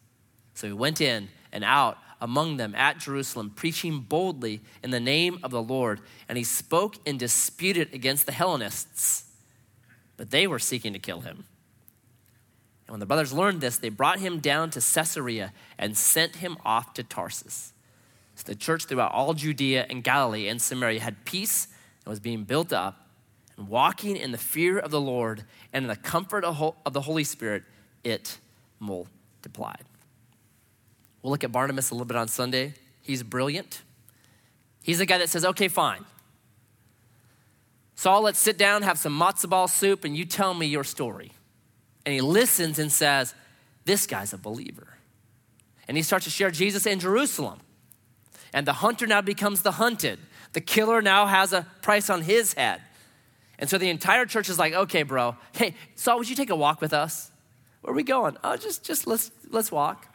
[0.56, 5.40] So he went in and out among them at Jerusalem, preaching boldly in the name
[5.44, 6.02] of the Lord.
[6.28, 9.26] And he spoke and disputed against the Hellenists,
[10.18, 11.46] but they were seeking to kill him.
[12.88, 16.58] And when the brothers learned this, they brought him down to Caesarea and sent him
[16.66, 17.72] off to Tarsus.
[18.34, 21.68] So the church throughout all Judea and Galilee and Samaria had peace
[22.06, 23.08] and was being built up
[23.58, 27.24] and walking in the fear of the Lord and in the comfort of the Holy
[27.24, 27.64] Spirit,
[28.04, 28.38] it
[28.80, 29.84] multiplied.
[31.22, 32.74] We'll look at Barnabas a little bit on Sunday.
[33.02, 33.82] He's brilliant.
[34.82, 36.06] He's the guy that says, okay, fine.
[37.96, 41.34] Saul, let's sit down, have some matzo ball soup, and you tell me your story.
[42.06, 43.36] And he listens and says,
[43.84, 44.96] this guy's a believer.
[45.88, 47.60] And he starts to share Jesus in Jerusalem.
[48.54, 50.20] And the hunter now becomes the hunted.
[50.54, 52.82] The killer now has a price on his head.
[53.60, 56.56] And so the entire church is like, okay, bro, hey, Saul, would you take a
[56.56, 57.30] walk with us?
[57.82, 58.38] Where are we going?
[58.44, 60.08] Oh, just, just let's, let's walk.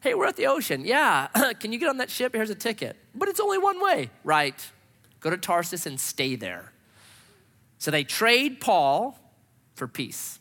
[0.00, 0.84] Hey, we're at the ocean.
[0.84, 1.28] Yeah.
[1.60, 2.34] Can you get on that ship?
[2.34, 2.96] Here's a ticket.
[3.14, 4.10] But it's only one way.
[4.24, 4.54] Right.
[5.20, 6.72] Go to Tarsus and stay there.
[7.78, 9.18] So they trade Paul
[9.74, 10.38] for peace.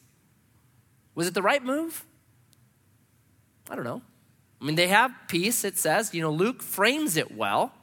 [1.16, 2.06] Was it the right move?
[3.70, 4.02] I don't know.
[4.62, 6.14] I mean, they have peace, it says.
[6.14, 7.74] You know, Luke frames it well.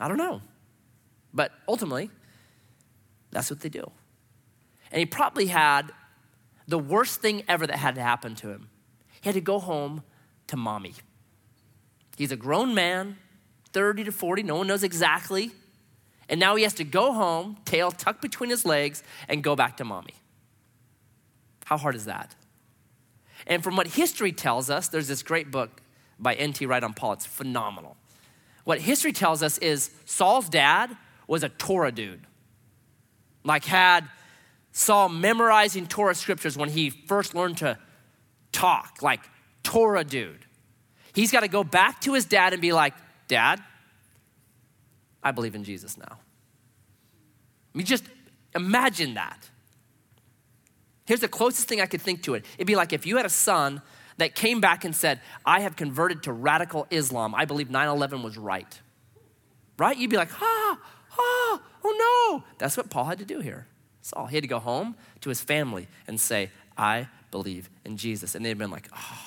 [0.00, 0.40] I don't know.
[1.32, 2.10] But ultimately,
[3.30, 3.88] that's what they do.
[4.90, 5.92] And he probably had
[6.66, 8.70] the worst thing ever that had to happen to him.
[9.20, 10.02] He had to go home
[10.48, 10.94] to mommy.
[12.16, 13.16] He's a grown man,
[13.72, 15.52] 30 to 40, no one knows exactly.
[16.28, 19.76] And now he has to go home, tail tucked between his legs, and go back
[19.78, 20.14] to mommy.
[21.64, 22.34] How hard is that?
[23.46, 25.82] And from what history tells us, there's this great book
[26.18, 26.66] by N.T.
[26.66, 27.14] Wright on Paul.
[27.14, 27.96] It's phenomenal.
[28.70, 32.24] What history tells us is Saul's dad was a Torah dude.
[33.42, 34.08] Like, had
[34.70, 37.76] Saul memorizing Torah scriptures when he first learned to
[38.52, 39.22] talk, like
[39.64, 40.46] Torah dude.
[41.12, 42.94] He's got to go back to his dad and be like,
[43.26, 43.60] Dad,
[45.20, 46.20] I believe in Jesus now.
[47.74, 48.04] I mean, just
[48.54, 49.50] imagine that.
[51.06, 52.44] Here's the closest thing I could think to it.
[52.54, 53.82] It'd be like if you had a son
[54.20, 57.34] that came back and said, I have converted to radical Islam.
[57.34, 58.80] I believe 9 11 was right.
[59.78, 59.96] Right?
[59.96, 60.78] You'd be like, ah,
[61.18, 62.44] ah, oh no.
[62.58, 63.66] That's what Paul had to do here.
[64.02, 64.26] Saul.
[64.26, 68.34] He had to go home to his family and say, I believe in Jesus.
[68.34, 69.18] And they'd been like, oh.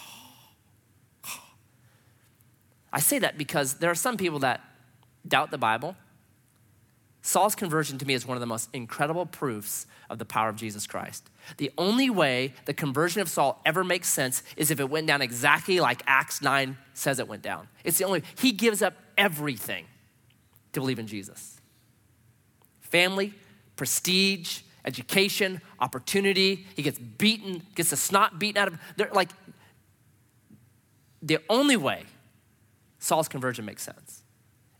[2.92, 4.62] I say that because there are some people that
[5.28, 5.96] doubt the Bible
[7.26, 10.58] Saul's conversion to me is one of the most incredible proofs of the power of
[10.58, 11.30] Jesus Christ.
[11.56, 15.22] The only way the conversion of Saul ever makes sense is if it went down
[15.22, 17.70] exactly like Acts 9 says it went down.
[17.86, 19.86] It's the only, he gives up everything
[20.74, 21.62] to believe in Jesus
[22.82, 23.34] family,
[23.78, 26.68] prestige, education, opportunity.
[26.76, 29.08] He gets beaten, gets the snot beaten out of him.
[29.14, 29.30] Like,
[31.22, 32.04] the only way
[33.00, 34.23] Saul's conversion makes sense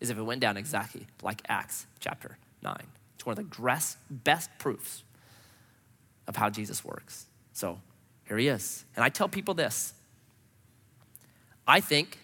[0.04, 2.76] is if it went down exactly like Acts chapter 9.
[3.16, 5.04] It's one of the best proofs
[6.28, 7.26] of how Jesus works.
[7.54, 7.80] So
[8.28, 8.84] here he is.
[8.98, 9.94] And I tell people this
[11.66, 12.20] I think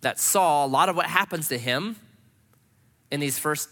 [0.00, 1.96] that Saul, a lot of what happens to him
[3.10, 3.68] in these first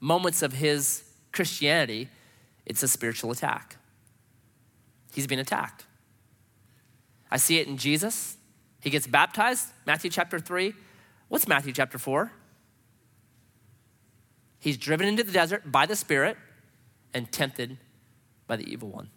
[0.00, 1.02] moments of his
[1.32, 2.10] Christianity,
[2.66, 3.76] it's a spiritual attack.
[5.14, 5.86] He's being attacked.
[7.30, 8.36] I see it in Jesus.
[8.80, 10.74] He gets baptized, Matthew chapter 3.
[11.28, 12.30] What's Matthew chapter 4?
[14.60, 16.36] He's driven into the desert by the Spirit
[17.12, 17.76] and tempted
[18.46, 19.10] by the evil one.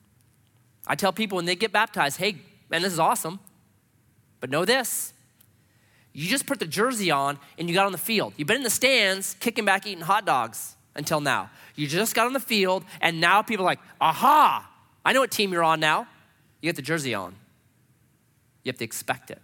[0.85, 2.37] I tell people when they get baptized, hey,
[2.69, 3.39] man, this is awesome,
[4.39, 5.13] but know this.
[6.13, 8.33] You just put the jersey on and you got on the field.
[8.37, 11.49] You've been in the stands kicking back eating hot dogs until now.
[11.75, 14.69] You just got on the field and now people are like, aha,
[15.05, 16.07] I know what team you're on now.
[16.61, 17.35] You get the jersey on.
[18.63, 19.41] You have to expect it.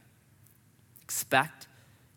[1.04, 1.63] Expect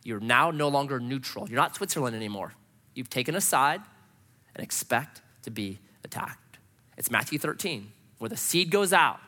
[0.07, 1.49] you're now no longer neutral.
[1.49, 2.53] You're not Switzerland anymore.
[2.95, 3.83] You've taken a side
[4.55, 6.59] and expect to be attacked.
[6.97, 9.19] It's Matthew 13, where the seed goes out,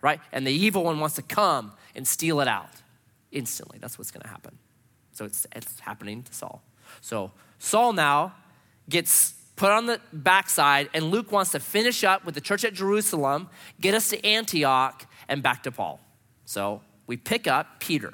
[0.00, 0.20] right?
[0.32, 2.70] And the evil one wants to come and steal it out
[3.32, 3.78] instantly.
[3.80, 4.56] That's what's going to happen.
[5.12, 6.62] So it's, it's happening to Saul.
[7.00, 8.34] So Saul now
[8.88, 12.72] gets put on the backside, and Luke wants to finish up with the church at
[12.72, 13.48] Jerusalem,
[13.80, 16.00] get us to Antioch, and back to Paul.
[16.44, 18.12] So we pick up Peter.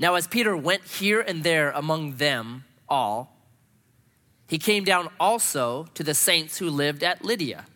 [0.00, 3.36] Now, as Peter went here and there among them all,
[4.48, 7.66] he came down also to the saints who lived at Lydda.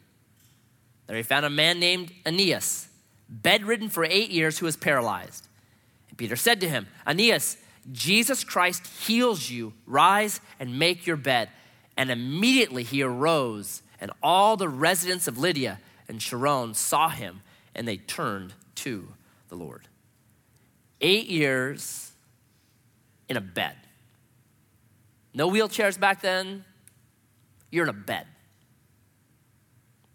[1.06, 2.88] There he found a man named Aeneas,
[3.28, 5.46] bedridden for eight years, who was paralyzed.
[6.08, 7.58] And Peter said to him, Aeneas,
[7.92, 9.74] Jesus Christ heals you.
[9.84, 11.50] Rise and make your bed.
[11.94, 17.42] And immediately he arose, and all the residents of Lydda and Sharon saw him,
[17.74, 19.08] and they turned to
[19.50, 19.88] the Lord.
[21.02, 22.12] Eight years
[23.28, 23.76] in a bed.
[25.32, 26.64] No wheelchairs back then.
[27.70, 28.26] You're in a bed.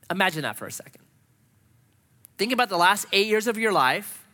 [0.09, 1.03] Imagine that for a second.
[2.37, 4.25] Think about the last eight years of your life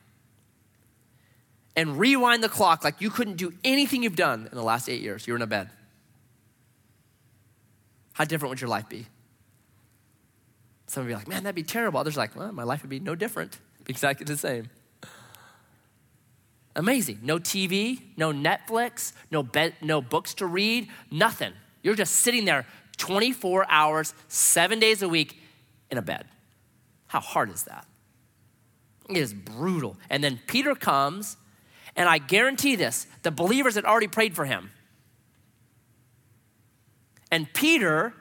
[1.75, 5.01] and rewind the clock like you couldn't do anything you've done in the last eight
[5.01, 5.27] years.
[5.27, 5.69] You're in a bed.
[8.13, 9.07] How different would your life be?
[10.87, 11.99] Some would be like, man, that'd be terrible.
[11.99, 13.57] Others are like, well, my life would be no different,
[13.87, 14.69] exactly the same.
[16.75, 17.19] Amazing.
[17.23, 21.53] No TV, no Netflix, no, bed, no books to read, nothing.
[21.81, 22.65] You're just sitting there
[22.97, 25.41] 24 hours, seven days a week
[25.89, 26.25] in a bed.
[27.07, 27.85] How hard is that?
[29.09, 29.95] It is brutal.
[30.09, 31.37] And then Peter comes,
[31.95, 34.71] and I guarantee this the believers had already prayed for him.
[37.31, 38.13] And Peter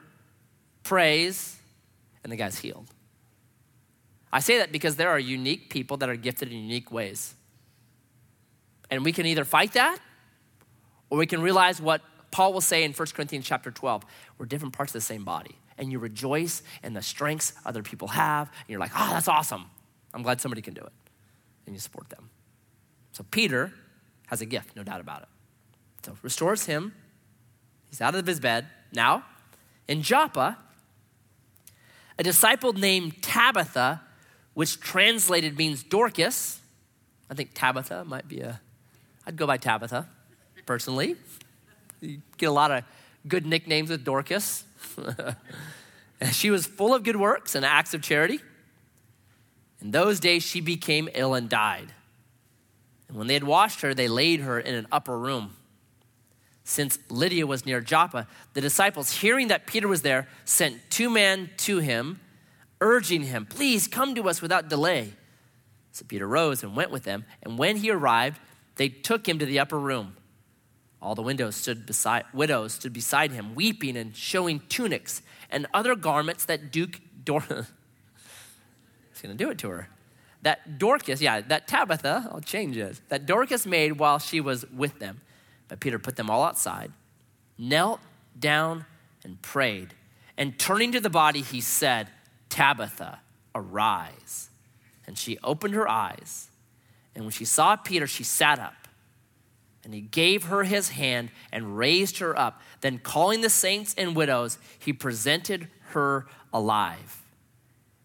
[0.83, 1.57] prays,
[2.23, 2.87] and the guy's healed.
[4.31, 7.35] I say that because there are unique people that are gifted in unique ways.
[8.89, 9.99] And we can either fight that
[11.09, 14.03] or we can realize what Paul will say in 1 Corinthians chapter 12.
[14.37, 15.55] We're different parts of the same body.
[15.77, 18.47] And you rejoice in the strengths other people have.
[18.47, 19.65] And you're like, oh, that's awesome.
[20.13, 20.93] I'm glad somebody can do it.
[21.65, 22.29] And you support them.
[23.11, 23.73] So Peter
[24.27, 25.27] has a gift, no doubt about it.
[26.05, 26.93] So restores him.
[27.89, 28.67] He's out of his bed.
[28.91, 29.23] Now,
[29.87, 30.57] in Joppa,
[32.17, 34.01] a disciple named Tabitha,
[34.53, 36.59] which translated means Dorcas.
[37.29, 38.61] I think Tabitha might be a
[39.25, 40.07] I'd go by Tabitha,
[40.65, 41.15] personally.
[42.01, 42.83] You get a lot of
[43.27, 44.63] good nicknames with Dorcas.
[46.31, 48.39] she was full of good works and acts of charity.
[49.81, 51.91] In those days, she became ill and died.
[53.07, 55.55] And when they had washed her, they laid her in an upper room.
[56.63, 61.51] Since Lydda was near Joppa, the disciples, hearing that Peter was there, sent two men
[61.57, 62.19] to him,
[62.81, 65.13] urging him, Please come to us without delay.
[65.91, 67.23] So Peter rose and went with them.
[67.43, 68.39] And when he arrived,
[68.75, 70.15] they took him to the upper room.
[71.01, 75.95] All the windows stood beside, widows stood beside him, weeping and showing tunics and other
[75.95, 77.41] garments that Duke Dor.
[79.11, 79.89] He's going to do it to her.
[80.41, 84.99] That Dorcas, yeah, that Tabitha, I'll change it, that Dorcas made while she was with
[84.99, 85.21] them.
[85.67, 86.91] But Peter put them all outside,
[87.57, 87.99] knelt
[88.37, 88.85] down
[89.23, 89.93] and prayed.
[90.37, 92.09] And turning to the body, he said,
[92.49, 93.19] Tabitha,
[93.55, 94.49] arise.
[95.07, 96.49] And she opened her eyes.
[97.15, 98.73] And when she saw Peter, she sat up.
[99.83, 102.61] And he gave her his hand and raised her up.
[102.81, 107.23] Then, calling the saints and widows, he presented her alive.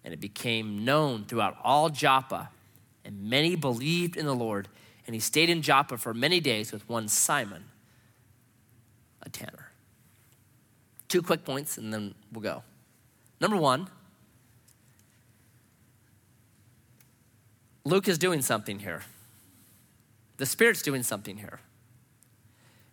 [0.05, 2.51] And it became known throughout all Joppa,
[3.05, 4.69] and many believed in the Lord.
[5.07, 7.65] And he stayed in Joppa for many days with one Simon,
[9.23, 9.71] a tanner.
[11.09, 12.63] Two quick points, and then we'll go.
[13.41, 13.89] Number one,
[17.85, 19.03] Luke is doing something here.
[20.37, 21.61] The Spirit's doing something here.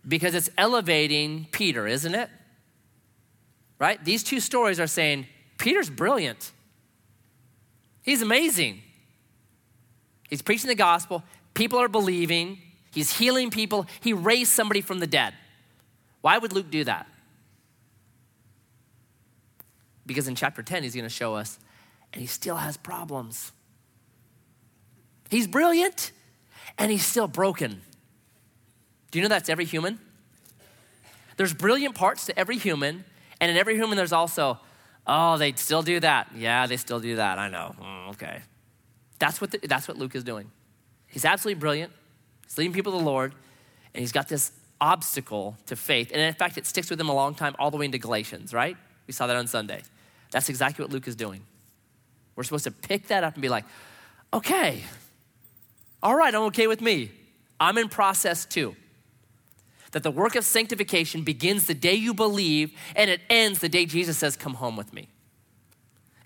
[0.06, 2.30] Because it's elevating Peter, isn't it?
[3.78, 4.02] Right?
[4.04, 5.26] These two stories are saying
[5.58, 6.52] Peter's brilliant.
[8.02, 8.82] He's amazing.
[10.28, 11.22] He's preaching the gospel,
[11.54, 12.60] people are believing,
[12.92, 15.34] he's healing people, he raised somebody from the dead.
[16.20, 17.06] Why would Luke do that?
[20.04, 21.58] Because in chapter 10, he's going to show us,
[22.12, 23.52] and he still has problems.
[25.28, 26.12] He's brilliant
[26.78, 27.82] and he's still broken.
[29.10, 29.98] Do you know that's every human?
[31.36, 33.04] There's brilliant parts to every human,
[33.40, 34.58] and in every human, there's also,
[35.06, 36.28] oh, they still do that.
[36.34, 37.38] Yeah, they still do that.
[37.38, 37.76] I know.
[37.80, 38.40] Mm, okay.
[39.20, 40.50] That's what, the, that's what Luke is doing.
[41.06, 41.92] He's absolutely brilliant.
[42.44, 43.34] He's leading people to the Lord,
[43.94, 44.50] and he's got this
[44.80, 46.10] obstacle to faith.
[46.12, 48.52] And in fact, it sticks with him a long time, all the way into Galatians,
[48.52, 48.76] right?
[49.06, 49.82] We saw that on Sunday.
[50.32, 51.42] That's exactly what Luke is doing.
[52.34, 53.64] We're supposed to pick that up and be like,
[54.34, 54.82] okay,
[56.02, 57.10] all right, I'm okay with me.
[57.58, 58.76] I'm in process too.
[59.92, 63.86] That the work of sanctification begins the day you believe and it ends the day
[63.86, 65.08] Jesus says, Come home with me.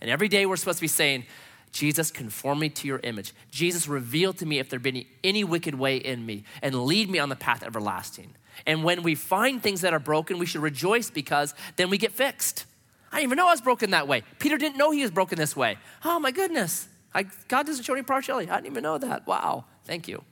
[0.00, 1.24] And every day we're supposed to be saying,
[1.70, 3.32] Jesus, conform me to your image.
[3.50, 7.08] Jesus, reveal to me if there be any, any wicked way in me and lead
[7.08, 8.34] me on the path everlasting.
[8.66, 12.12] And when we find things that are broken, we should rejoice because then we get
[12.12, 12.66] fixed.
[13.10, 14.22] I didn't even know I was broken that way.
[14.38, 15.78] Peter didn't know he was broken this way.
[16.04, 16.88] Oh my goodness.
[17.14, 18.50] I, God doesn't show any partiality.
[18.50, 19.26] I didn't even know that.
[19.26, 19.64] Wow.
[19.84, 20.22] Thank you.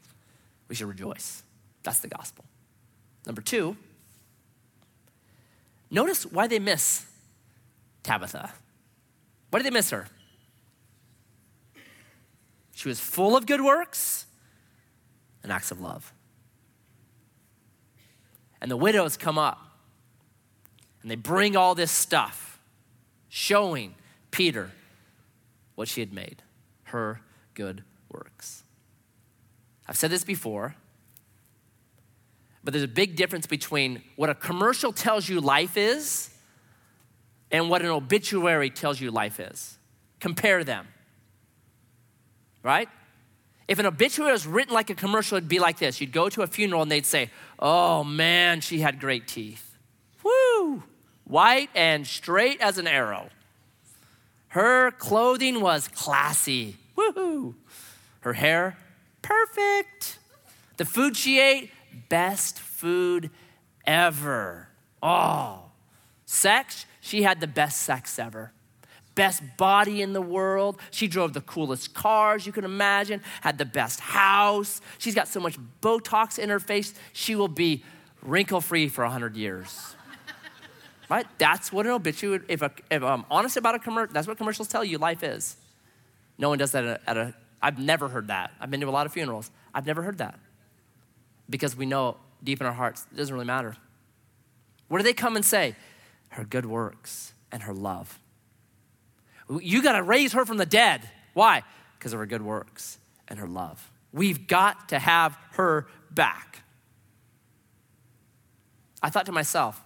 [0.69, 1.43] We should rejoice.
[1.83, 2.45] That's the gospel.
[3.27, 3.77] Number two,
[5.91, 7.05] notice why they miss
[8.03, 8.53] Tabitha.
[9.51, 10.09] Why did they miss her?
[12.75, 14.25] She was full of good works
[15.43, 16.15] and acts of love.
[18.63, 19.59] And the widows come up
[21.03, 22.59] and they bring all this stuff,
[23.29, 23.95] showing
[24.31, 24.71] Peter
[25.75, 26.43] what she had made
[26.91, 27.21] her
[27.55, 28.63] good works.
[29.89, 30.77] I've said this before,
[32.63, 36.31] but there's a big difference between what a commercial tells you life is
[37.51, 39.79] and what an obituary tells you life is.
[40.21, 40.87] Compare them,
[42.63, 42.89] right?
[43.67, 46.01] If an obituary was written like a commercial, it'd be like this.
[46.01, 49.77] You'd go to a funeral and they'd say, Oh man, she had great teeth.
[50.23, 50.83] Woo!
[51.25, 53.31] White and straight as an arrow.
[54.51, 56.77] Her clothing was classy.
[56.97, 57.55] Woohoo!
[58.21, 58.77] Her hair,
[59.23, 60.19] perfect.
[60.77, 61.71] The food she ate,
[62.09, 63.31] best food
[63.87, 64.69] ever.
[65.03, 65.71] Oh,
[66.27, 68.53] sex, she had the best sex ever.
[69.15, 70.81] Best body in the world.
[70.91, 74.81] She drove the coolest cars you can imagine, had the best house.
[74.99, 77.85] She's got so much Botox in her face, she will be
[78.21, 79.95] wrinkle free for 100 years.
[81.11, 81.27] Right?
[81.39, 84.69] That's what an obituary, if, a, if I'm honest about a commercial, that's what commercials
[84.69, 85.57] tell you life is.
[86.39, 88.53] No one does that at a, at a I've never heard that.
[88.59, 89.51] I've been to a lot of funerals.
[89.75, 90.39] I've never heard that
[91.51, 93.77] because we know deep in our hearts it doesn't really matter.
[94.89, 95.75] What do they come and say?
[96.31, 98.19] Her good works and her love.
[99.51, 101.03] You got to raise her from the dead.
[101.35, 101.65] Why?
[101.99, 102.99] Because of her good works
[103.29, 103.91] and her love.
[104.13, 106.63] We've got to have her back.
[109.03, 109.83] I thought to myself,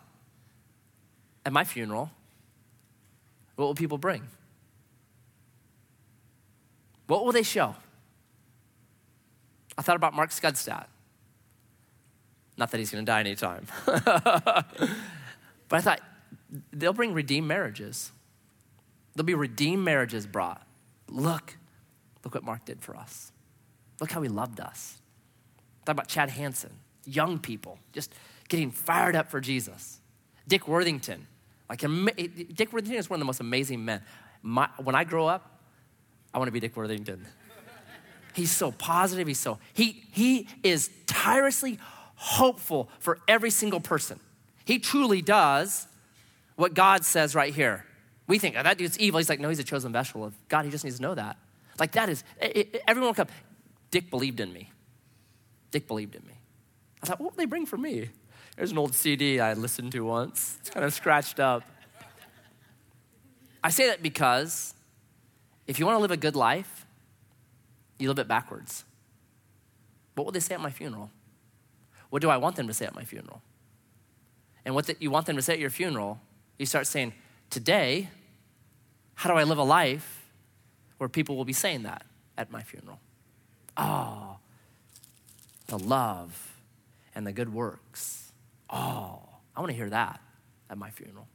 [1.44, 2.10] at my funeral,
[3.56, 4.22] what will people bring?
[7.06, 7.74] What will they show?
[9.76, 10.86] I thought about Mark Skudstad.
[12.56, 13.66] Not that he's going to die anytime.
[13.84, 14.66] but
[15.72, 16.00] I thought
[16.72, 18.12] they'll bring redeemed marriages.
[19.14, 20.66] There'll be redeemed marriages brought.
[21.08, 21.56] Look,
[22.24, 23.32] look what Mark did for us.
[24.00, 25.00] Look how he loved us.
[25.84, 26.72] Thought about Chad Hanson,
[27.04, 28.14] young people, just
[28.48, 30.00] getting fired up for Jesus.
[30.46, 31.26] Dick Worthington,
[31.68, 34.02] like Dick Worthington is one of the most amazing men.
[34.42, 35.60] My, when I grow up,
[36.32, 37.26] I want to be Dick Worthington.
[38.34, 39.26] He's so positive.
[39.26, 41.78] He's so, he, he is tirelessly
[42.16, 44.18] hopeful for every single person.
[44.64, 45.86] He truly does
[46.56, 47.84] what God says right here.
[48.26, 49.18] We think, oh, that dude's evil.
[49.18, 50.64] He's like, no, he's a chosen vessel of God.
[50.64, 51.36] He just needs to know that.
[51.78, 53.28] Like, that is, it, it, everyone will come.
[53.90, 54.70] Dick believed in me.
[55.70, 56.34] Dick believed in me.
[57.02, 58.10] I thought, what will they bring for me?
[58.56, 60.58] There's an old CD I listened to once.
[60.60, 61.64] It's kind of scratched up.
[63.62, 64.74] I say that because
[65.66, 66.86] if you want to live a good life,
[67.98, 68.84] you live it backwards.
[70.14, 71.10] What will they say at my funeral?
[72.10, 73.42] What do I want them to say at my funeral?
[74.64, 76.20] And what the, you want them to say at your funeral,
[76.58, 77.12] you start saying,
[77.50, 78.08] Today,
[79.14, 80.30] how do I live a life
[80.98, 82.04] where people will be saying that
[82.36, 83.00] at my funeral?
[83.76, 84.36] Oh,
[85.66, 86.56] the love
[87.14, 88.23] and the good works.
[88.74, 89.20] Oh,
[89.54, 90.20] I want to hear that
[90.68, 91.28] at my funeral.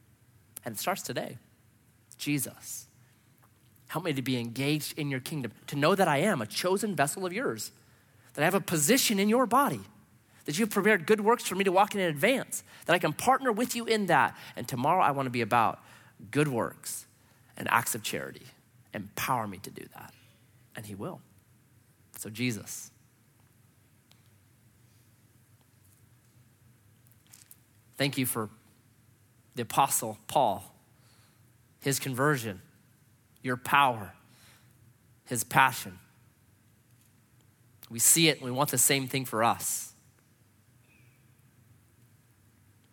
[0.66, 1.38] And it starts today.
[2.18, 2.88] Jesus.
[3.88, 6.96] Help me to be engaged in your kingdom, to know that I am a chosen
[6.96, 7.72] vessel of yours,
[8.34, 9.80] that I have a position in your body,
[10.46, 13.14] that you've prepared good works for me to walk in in advance, that I can
[13.14, 14.36] partner with you in that.
[14.56, 15.80] And tomorrow I want to be about
[16.30, 17.08] good works
[17.58, 18.46] and acts of charity.
[18.94, 20.14] Empower me to do that.
[20.76, 21.22] And He will.
[22.18, 22.92] So, Jesus.
[28.00, 28.47] Thank you for
[29.56, 30.64] the Apostle Paul,
[31.82, 32.62] his conversion,
[33.43, 34.14] your power,
[35.26, 36.00] his passion.
[37.89, 39.91] We see it and we want the same thing for us.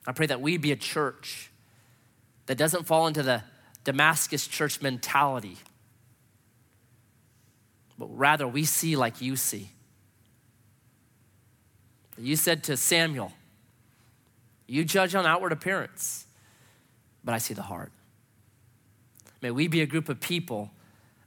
[0.08, 1.52] I pray that we be a church
[2.46, 3.44] that doesn't fall into the
[3.84, 5.56] Damascus church mentality,
[7.96, 9.70] but rather we see like you see.
[12.18, 13.30] You said to Samuel,
[14.66, 16.26] You judge on outward appearance,
[17.24, 17.92] but I see the heart.
[19.42, 20.70] May we be a group of people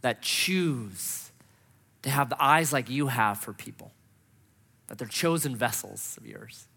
[0.01, 1.31] that choose
[2.01, 3.91] to have the eyes like you have for people,
[4.87, 6.67] that they're chosen vessels of yours.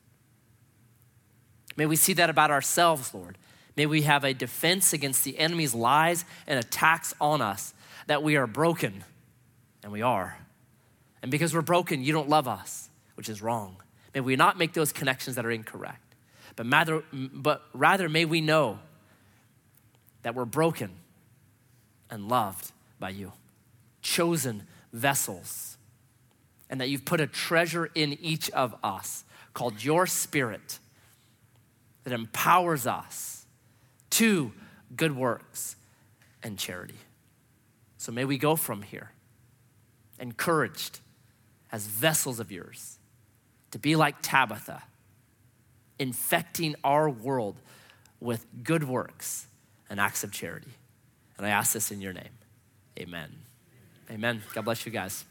[1.77, 3.39] May we see that about ourselves, Lord.
[3.77, 7.73] May we have a defense against the enemy's lies and attacks on us,
[8.07, 9.05] that we are broken,
[9.83, 10.39] and we are.
[11.23, 13.77] And because we're broken, you don't love us, which is wrong.
[14.15, 16.12] May we not make those connections that are incorrect,
[16.57, 18.79] but rather, but rather may we know
[20.23, 20.91] that we're broken
[22.11, 23.33] and loved by you,
[24.03, 25.77] chosen vessels,
[26.69, 29.25] and that you've put a treasure in each of us
[29.55, 30.79] called your spirit
[32.05, 33.47] that empowers us
[34.11, 34.53] to
[34.95, 35.77] good works
[36.43, 36.99] and charity.
[37.99, 39.13] So may we go from here
[40.19, 41.01] encouraged
[41.71, 42.99] as vessels of yours
[43.73, 44.83] to be like Tabitha,
[45.99, 47.57] infecting our world
[48.21, 49.47] with good works
[49.91, 50.71] and acts of charity.
[51.37, 52.31] And I ask this in your name.
[52.99, 53.31] Amen.
[54.11, 54.43] Amen.
[54.55, 55.25] God bless you guys.